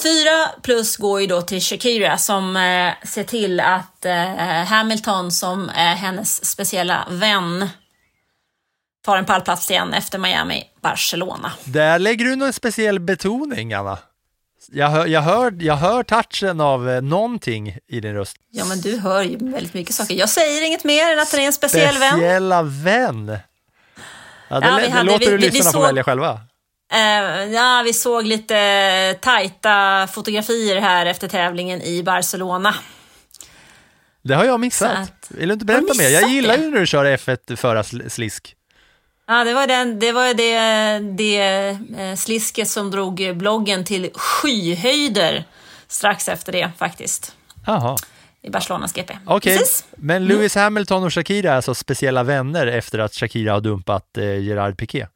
[0.03, 4.15] Fyra plus går ju då till Shakira som eh, ser till att eh,
[4.65, 7.69] Hamilton, som är hennes speciella vän,
[9.05, 11.51] tar en pallplats igen efter Miami, Barcelona.
[11.63, 13.97] Där lägger du någon speciell betoning, Anna.
[14.71, 18.37] Jag hör, jag hör, jag hör touchen av eh, någonting i din röst.
[18.51, 20.15] Ja, men du hör ju väldigt mycket saker.
[20.15, 22.11] Jag säger inget mer än att den är en speciell vän.
[22.13, 23.37] Speciella vän.
[24.47, 26.39] Ja, det, Ja, vi hade- låter vi- du vi- vi lyssnarna få välja själva.
[26.93, 32.75] Eh, ja, vi såg lite tajta fotografier här efter tävlingen i Barcelona.
[34.21, 34.97] Det har jag missat.
[34.97, 36.09] Att- Vill du inte berätta mer?
[36.09, 38.55] Jag gillar ju när du kör F1 förarslisk.
[39.27, 41.67] Ja, det var, den, det, var det, det
[41.97, 45.43] eh, slisket som drog bloggen till skyhöjder
[45.87, 47.35] strax efter det faktiskt.
[47.65, 47.95] Jaha,
[48.41, 49.17] I Barcelonas GP.
[49.25, 49.57] okej.
[49.57, 49.85] Precis.
[49.97, 54.39] Men Lewis Hamilton och Shakira är alltså speciella vänner efter att Shakira har dumpat eh,
[54.39, 55.07] Gerard Piqué.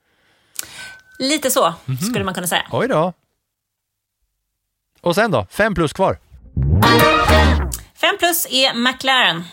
[1.20, 1.97] Lite så, Mhm.
[1.97, 2.65] skulle man kunna säga.
[2.72, 3.13] Oj då.
[5.01, 5.45] Och sen då?
[5.51, 6.17] Fem plus kvar.
[7.95, 9.43] Fem plus är McLaren.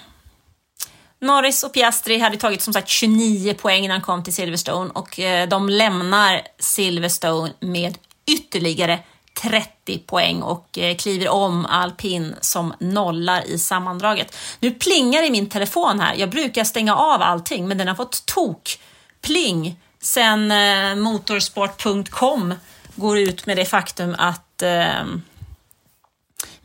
[1.21, 5.21] Norris och Piastri hade tagit som sagt 29 poäng när han kom till Silverstone och
[5.21, 8.99] eh, de lämnar Silverstone med ytterligare
[9.43, 14.37] 30 poäng och eh, kliver om alpin som nollar i sammandraget.
[14.61, 16.15] Nu plingar i min telefon här.
[16.15, 18.79] Jag brukar stänga av allting men den har fått tok
[19.21, 22.55] pling sen eh, motorsport.com
[22.95, 25.01] går ut med det faktum att eh,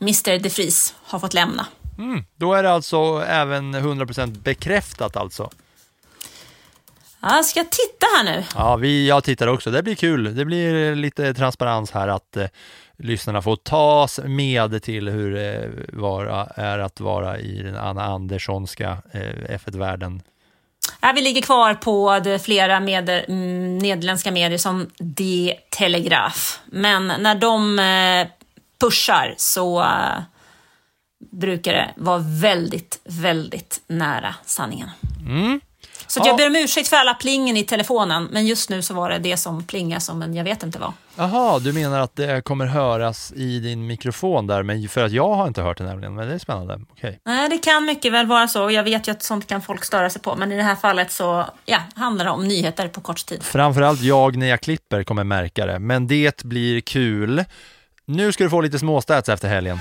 [0.01, 0.39] Mr.
[0.39, 1.65] De Vries har fått lämna.
[1.97, 2.23] Mm.
[2.35, 5.49] Då är det alltså även 100% bekräftat alltså.
[7.21, 8.43] Jag ska titta här nu.
[8.55, 9.71] Ja, vi, jag tittar också.
[9.71, 10.35] Det blir kul.
[10.35, 12.47] Det blir lite transparens här att eh,
[12.97, 18.97] lyssnarna får tas med till hur det eh, är att vara i den Anna Anderssonska
[19.11, 20.21] eh, F1-världen.
[21.15, 26.39] Vi ligger kvar på flera med, mm, nederländska medier som De Telegraph.
[26.65, 28.27] Men när de eh,
[28.79, 30.21] pushar så eh,
[31.31, 34.89] brukar det vara väldigt, väldigt nära sanningen.
[35.25, 35.61] Mm.
[36.11, 38.93] Så att jag ber om ursäkt för alla plingen i telefonen, men just nu så
[38.93, 40.93] var det det som plingade som en jag vet inte vad.
[41.15, 45.33] Jaha, du menar att det kommer höras i din mikrofon där, men för att jag
[45.33, 46.79] har inte hört det nämligen, men det är spännande.
[46.91, 47.19] Okej.
[47.25, 48.71] Nej, det kan mycket väl vara så.
[48.71, 51.11] Jag vet ju att sånt kan folk störa sig på, men i det här fallet
[51.11, 53.43] så ja, handlar det om nyheter på kort tid.
[53.43, 57.45] Framförallt jag när jag klipper kommer märka det, men det blir kul.
[58.05, 59.79] Nu ska du få lite småstats efter helgen.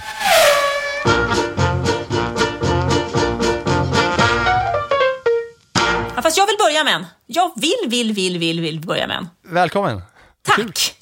[6.91, 7.07] Med en.
[7.27, 9.29] Jag vill, vill, vill, vill, vill börja med en.
[9.43, 10.03] Välkommen!
[10.43, 10.97] Tack!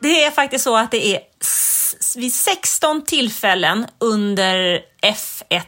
[0.00, 1.20] Det är faktiskt så att det är
[2.16, 5.62] vid 16 tillfällen under F1,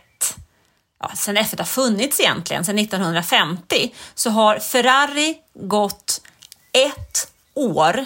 [1.01, 6.21] ja, sen F1 har funnits egentligen, sen 1950, så har Ferrari gått
[6.73, 8.05] ett år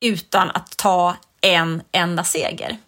[0.00, 2.78] utan att ta en enda seger.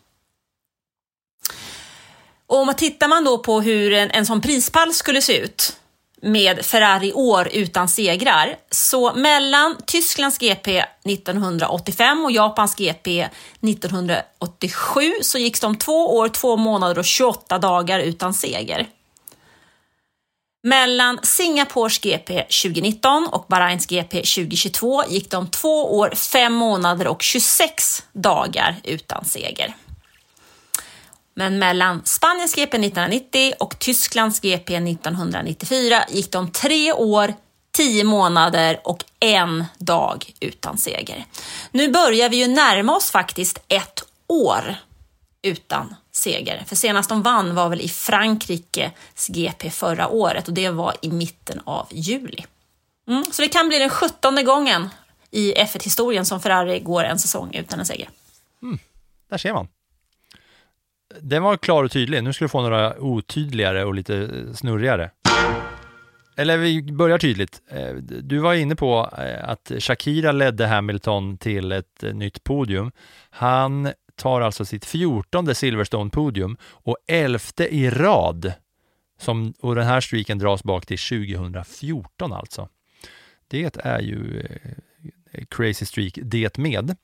[2.47, 5.77] Och om man tittar man då på hur en, en sån prispall skulle se ut
[6.25, 8.57] med Ferrari år utan segrar.
[8.71, 13.29] Så mellan Tysklands GP 1985 och Japans GP
[13.61, 18.87] 1987 så gick de två år, två månader och 28 dagar utan seger.
[20.67, 27.23] Mellan Singapores GP 2019 och Bahrains GP 2022 gick de två år, fem månader och
[27.23, 29.75] 26 dagar utan seger.
[31.35, 37.35] Men mellan Spaniens GP 1990 och Tysklands GP 1994 gick de tre år,
[37.73, 41.25] tio månader och en dag utan seger.
[41.71, 44.77] Nu börjar vi ju närma oss faktiskt ett år
[45.43, 46.65] utan seger.
[46.67, 51.11] För senast de vann var väl i Frankrikes GP förra året och det var i
[51.11, 52.45] mitten av juli.
[53.09, 54.89] Mm, så det kan bli den sjuttonde gången
[55.31, 58.09] i F1-historien som Ferrari går en säsong utan en seger.
[58.63, 58.79] Mm,
[59.31, 59.69] där ser man.
[61.21, 62.25] Den var klar och tydlig.
[62.25, 65.11] Nu ska du få några otydligare och lite eh, snurrigare.
[66.37, 67.63] Eller vi börjar tydligt.
[67.71, 72.93] Eh, du var inne på eh, att Shakira ledde Hamilton till ett nytt podium.
[73.31, 78.53] Han tar alltså sitt fjortonde Silverstone-podium och elfte i rad.
[79.19, 82.69] Som, och den här streaken dras bak till 2014 alltså.
[83.49, 84.43] Det är ju
[85.51, 86.97] crazy streak det med.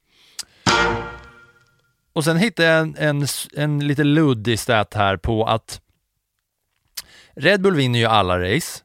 [2.13, 5.81] Och sen hittade jag en, en, en lite luddig stat här på att
[7.37, 8.83] Red Bull vinner ju alla race,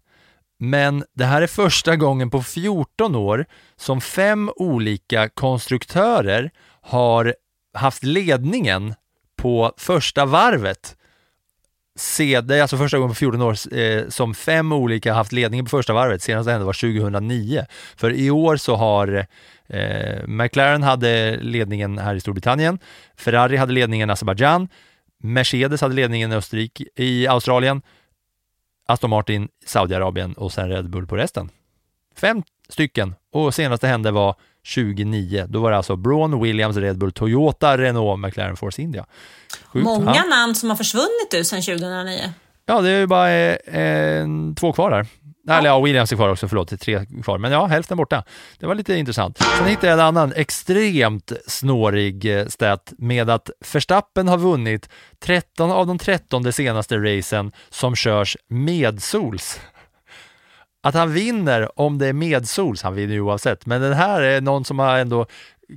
[0.57, 3.45] men det här är första gången på 14 år
[3.75, 6.51] som fem olika konstruktörer
[6.81, 7.35] har
[7.73, 8.93] haft ledningen
[9.35, 10.97] på första varvet.
[11.97, 15.65] Se, det är alltså första gången på 14 år eh, som fem olika haft ledningen
[15.65, 16.21] på första varvet.
[16.21, 17.65] Senast det hände var 2009.
[17.95, 19.27] För i år så har
[19.67, 22.79] eh, McLaren hade ledningen här i Storbritannien,
[23.15, 24.67] Ferrari hade ledningen i Azerbaijan,
[25.23, 27.81] Mercedes hade ledningen i Österrike, i Australien,
[28.87, 31.49] Aston Martin, Saudiarabien och sen Red Bull på resten.
[32.15, 34.35] Fem stycken och senast det hände var
[34.75, 35.45] 2009.
[35.49, 39.05] Då var det alltså Braun, Williams, Red Bull, Toyota, Renault, McLaren, Force India.
[39.65, 40.23] Sjukt, Många ja.
[40.23, 42.19] namn som har försvunnit du sedan 2009.
[42.65, 44.27] Ja, det är ju bara eh,
[44.59, 44.91] två kvar
[45.45, 45.57] där.
[45.57, 47.37] Eller ja, Williams är kvar också, förlåt, det är tre kvar.
[47.37, 48.23] Men ja, hälften borta.
[48.59, 49.37] Det var lite intressant.
[49.57, 54.89] Sen hittade jag en annan extremt snårig eh, stat med att Verstappen har vunnit
[55.19, 59.59] 13 av de 13 de senaste racen som körs medsols.
[60.83, 64.41] Att han vinner om det är medsols, han vinner ju oavsett, men den här är
[64.41, 65.25] någon som har ändå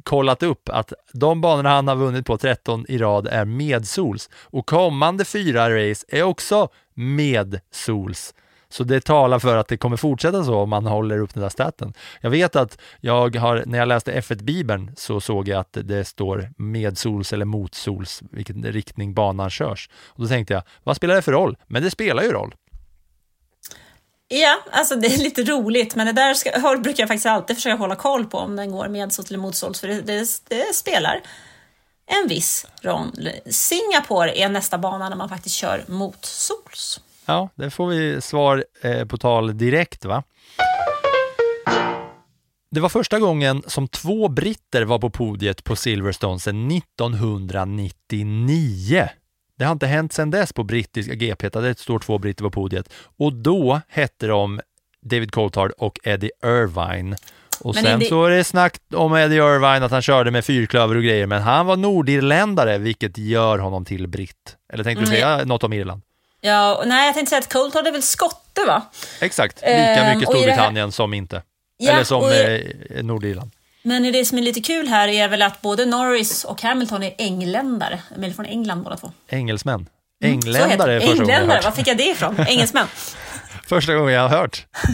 [0.03, 4.67] kollat upp att de banorna han har vunnit på 13 i rad är medsols och
[4.67, 8.35] kommande fyra race är också medsols.
[8.71, 11.51] Så det talar för att det kommer fortsätta så om man håller upp den där
[11.51, 11.95] staten.
[12.21, 16.51] Jag vet att jag har, när jag läste F1-bibeln så såg jag att det står
[16.57, 19.91] medsols eller motsols, vilken riktning banan körs.
[20.07, 21.57] Och då tänkte jag, vad spelar det för roll?
[21.67, 22.55] Men det spelar ju roll.
[24.29, 26.51] Ja, alltså det är lite roligt, men det där ska,
[26.83, 29.89] brukar jag faktiskt alltid försöka hålla koll på om den går medsols eller motsols, för
[29.89, 31.23] det, det, det spelar
[32.07, 33.31] en viss roll.
[33.51, 37.01] Singapore är nästa bana när man faktiskt kör motsols.
[37.31, 40.23] Ja, det får vi svar eh, på tal direkt va?
[42.71, 49.09] Det var första gången som två britter var på podiet på Silverstone sedan 1999.
[49.59, 52.51] Det har inte hänt sedan dess på brittiska GP, där det står två britter på
[52.51, 52.93] podiet.
[53.19, 54.61] Och då hette de
[55.03, 57.17] David Coulthard och Eddie Irvine.
[57.61, 60.45] Och Men sen det- så är det snack om Eddie Irvine, att han körde med
[60.45, 64.57] fyrklöver och grejer, men han var nordirländare, vilket gör honom till britt.
[64.73, 66.03] Eller tänkte du Mm, säga något om Irland?
[66.41, 68.83] Ja, och nej, jag tänkte säga att Coulthard är väl skotte, va?
[69.21, 71.43] Exakt, lika Ehm, mycket i det här- Storbritannien som inte.
[71.77, 73.51] Ja, Eller som i- eh, Nordirland.
[73.83, 77.15] Men det som är lite kul här är väl att både Norris och Hamilton är
[77.19, 79.13] engländare, eller från England båda två.
[79.31, 79.87] Engelsmän.
[80.25, 80.97] Mm, Engländare det.
[80.97, 82.41] är första Engländare, var fick jag det ifrån?
[82.49, 82.87] Engelsmän.
[83.69, 84.67] Första gången jag har hört.
[84.85, 84.93] Eh,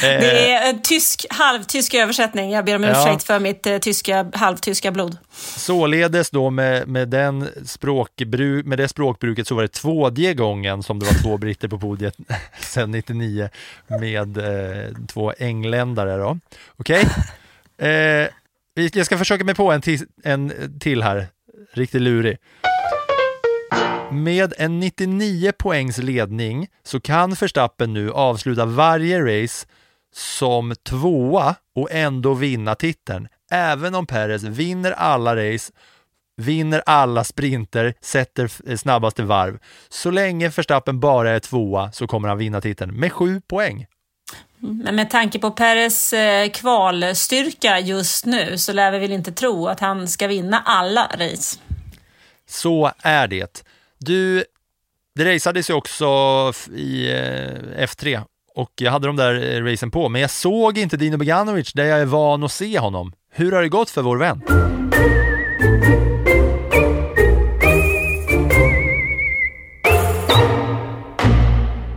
[0.00, 2.50] Det är en tysk, halvtysk översättning.
[2.50, 2.90] Jag ber om Ja.
[2.90, 5.16] ursäkt för mitt eh, tyska, halvtyska blod.
[5.56, 10.98] Således då med, med, den språkbruk, med det språkbruket så var det tvådje gången som
[10.98, 12.14] det var två britter på podiet
[12.60, 13.48] sedan 99
[14.00, 16.38] med eh, två engländare då.
[16.76, 17.04] Okej?
[17.78, 18.26] Eh,
[18.74, 19.82] vi- jag ska försöka mig på en,
[20.24, 21.26] en till här,
[21.74, 22.36] riktigt lurig.
[24.10, 29.66] Med en 99 poängs ledning så kan Verstappen nu avsluta varje race
[30.14, 33.28] som tvåa och ändå vinna titeln.
[33.50, 35.72] Även om Perez vinner alla race,
[36.36, 39.58] vinner alla sprinter, sätter f- snabbaste varv.
[39.88, 43.86] Så länge Verstappen bara är tvåa så kommer han vinna titeln med sju poäng.
[44.58, 49.66] Men med tanke på Peres eh, kvalstyrka just nu så lär vi väl inte tro
[49.68, 51.58] att han ska vinna alla race.
[52.48, 53.65] Så är det.
[53.98, 54.44] Du,
[55.14, 56.06] det raceades ju också
[56.74, 58.22] i eh, F3
[58.54, 61.84] och jag hade de där eh, racen på, men jag såg inte Dino Beganovic där
[61.84, 63.12] jag är van att se honom.
[63.32, 64.42] Hur har det gått för vår vän?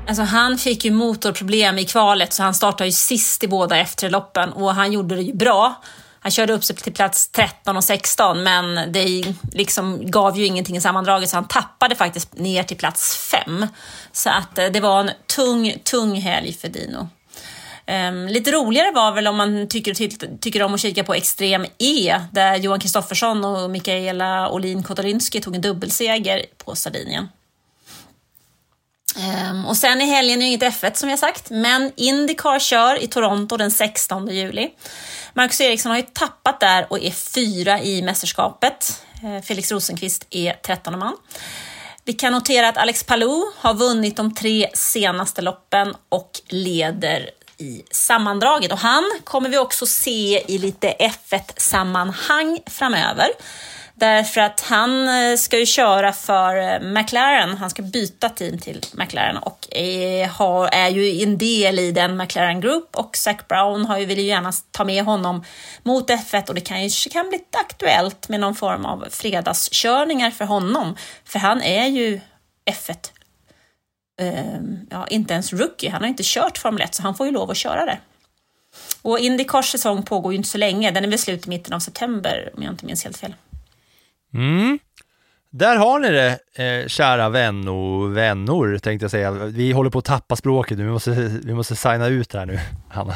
[0.07, 4.53] Alltså han fick ju motorproblem i kvalet så han startade ju sist i båda efterloppen
[4.53, 5.81] och han gjorde det ju bra.
[6.29, 10.75] Han körde upp sig till plats 13 och 16 men det liksom gav ju ingenting
[10.77, 13.67] i sammandraget så han tappade faktiskt ner till plats 5.
[14.11, 17.09] Så att eh, det var en tung, tung helg för Dino.
[17.87, 21.65] Um, lite roligare var väl om man tycker, ty- tycker om att kika på Extrem
[21.77, 27.27] E där Johan Kristoffersson och Mikaela Olin Kotorinski tog en dubbelseger på Sardinien.
[29.51, 33.03] Um, och sen i helgen är ju inget F1 som jag sagt, men Indycar kör
[33.03, 34.69] i Toronto den 16 juli.
[35.33, 39.03] Marcus Eriksson har ju tappat där och är fyra i mästerskapet.
[39.23, 41.17] Eh, Felix Rosenqvist är 13 man.
[42.03, 47.83] Vi kan notera att Alex Palou har vunnit de tre senaste loppen och leder i
[47.91, 48.71] sammandraget.
[48.71, 53.27] Och han kommer vi också se i lite F1-sammanhang framöver.
[53.99, 57.57] Därför att han eh, ska ju köra för eh, McLaren.
[57.57, 60.41] Han ska byta team till McLaren och eh,
[60.71, 64.25] är, ju en del i den McLaren Group och Zac Brown har ju, vill ju
[64.25, 65.43] gärna ta med honom
[65.83, 70.45] mot F1 och det kan ju kan bli aktuellt med någon form av fredagskörningar för
[70.45, 70.95] honom.
[71.25, 72.21] För han är ju
[72.71, 73.11] F1
[74.89, 75.89] ja, inte ens rookie.
[75.89, 77.99] Han har inte kört Formel 1 så han får ju lov att köra där.
[79.01, 80.91] Och Indycars säsong pågår ju inte så länge.
[80.91, 83.33] Den är väl slut i mitten av september om jag inte minns helt fel.
[84.33, 84.79] Mm.
[85.51, 89.31] Där har ni det, eh, kära vänner, vänner tänkte jag säga.
[89.31, 91.11] Vi håller på att tappa språket nu, vi måste,
[91.43, 92.59] vi måste signa ut här nu,
[92.89, 93.15] Hanna.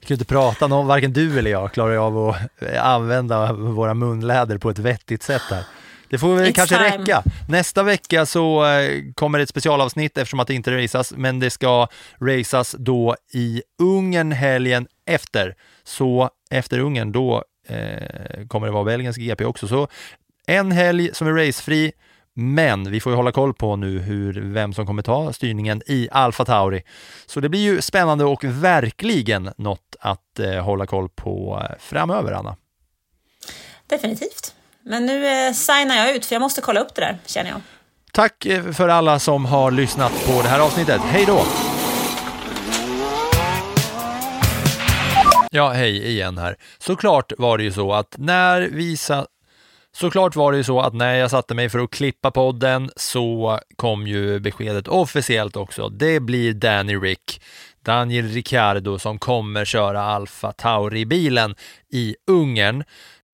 [0.00, 3.94] Vi kan inte prata, någon, varken du eller jag klarar av att eh, använda våra
[3.94, 5.64] munläder på ett vettigt sätt här.
[6.10, 6.88] Det får väl It's kanske time.
[6.98, 7.22] räcka.
[7.48, 11.88] Nästa vecka så eh, kommer ett specialavsnitt eftersom att det inte raceas, men det ska
[12.20, 15.54] raceas då i Ungern helgen efter.
[15.84, 19.68] Så efter Ungern, då eh, kommer det vara Belgiens GP också.
[19.68, 19.88] Så
[20.46, 21.92] en helg som är racefri,
[22.34, 26.08] men vi får ju hålla koll på nu hur, vem som kommer ta styrningen i
[26.12, 26.82] Alfa Tauri.
[27.26, 32.32] Så det blir ju spännande och verkligen något att eh, hålla koll på eh, framöver,
[32.32, 32.56] Anna.
[33.86, 34.54] Definitivt.
[34.84, 37.60] Men nu eh, signar jag ut för jag måste kolla upp det där känner jag.
[38.12, 41.00] Tack eh, för alla som har lyssnat på det här avsnittet.
[41.00, 41.42] Hej då!
[45.54, 46.56] Ja, hej igen här.
[46.78, 49.26] Såklart var det ju så att när vi sa
[49.96, 53.58] Såklart var det ju så att när jag satte mig för att klippa podden så
[53.76, 55.88] kom ju beskedet officiellt också.
[55.88, 57.42] Det blir Danny Rick,
[57.84, 61.54] Daniel Ricciardo som kommer köra Alfa Tauri-bilen
[61.92, 62.84] i Ungern.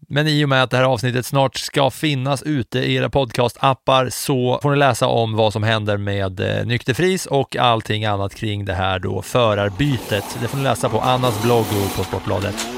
[0.08, 4.08] Men i och med att det här avsnittet snart ska finnas ute i era podcastappar
[4.08, 8.64] så får ni läsa om vad som händer med eh, Nykterfris och allting annat kring
[8.64, 10.24] det här då förarbytet.
[10.40, 12.77] Det får ni läsa på Annas blogg och på Sportbladet.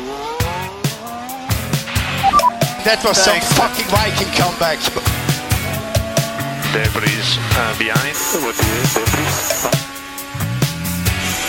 [2.81, 4.81] That was some fucking Viking comeback.
[6.72, 8.16] Debris uh, behind.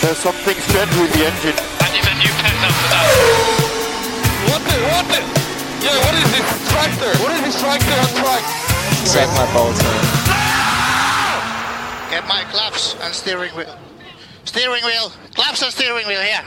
[0.04, 1.56] There's something strange with the engine.
[1.56, 3.08] And you've a new pet after that.
[4.52, 5.24] What the, what the?
[5.80, 7.12] Yeah, what is this tractor?
[7.24, 8.44] What is this tractor on track?
[9.08, 9.88] Check my Bolton.
[12.12, 13.72] Get my claps and steering wheel.
[14.44, 15.10] Steering wheel.
[15.32, 16.44] Claps and steering wheel here.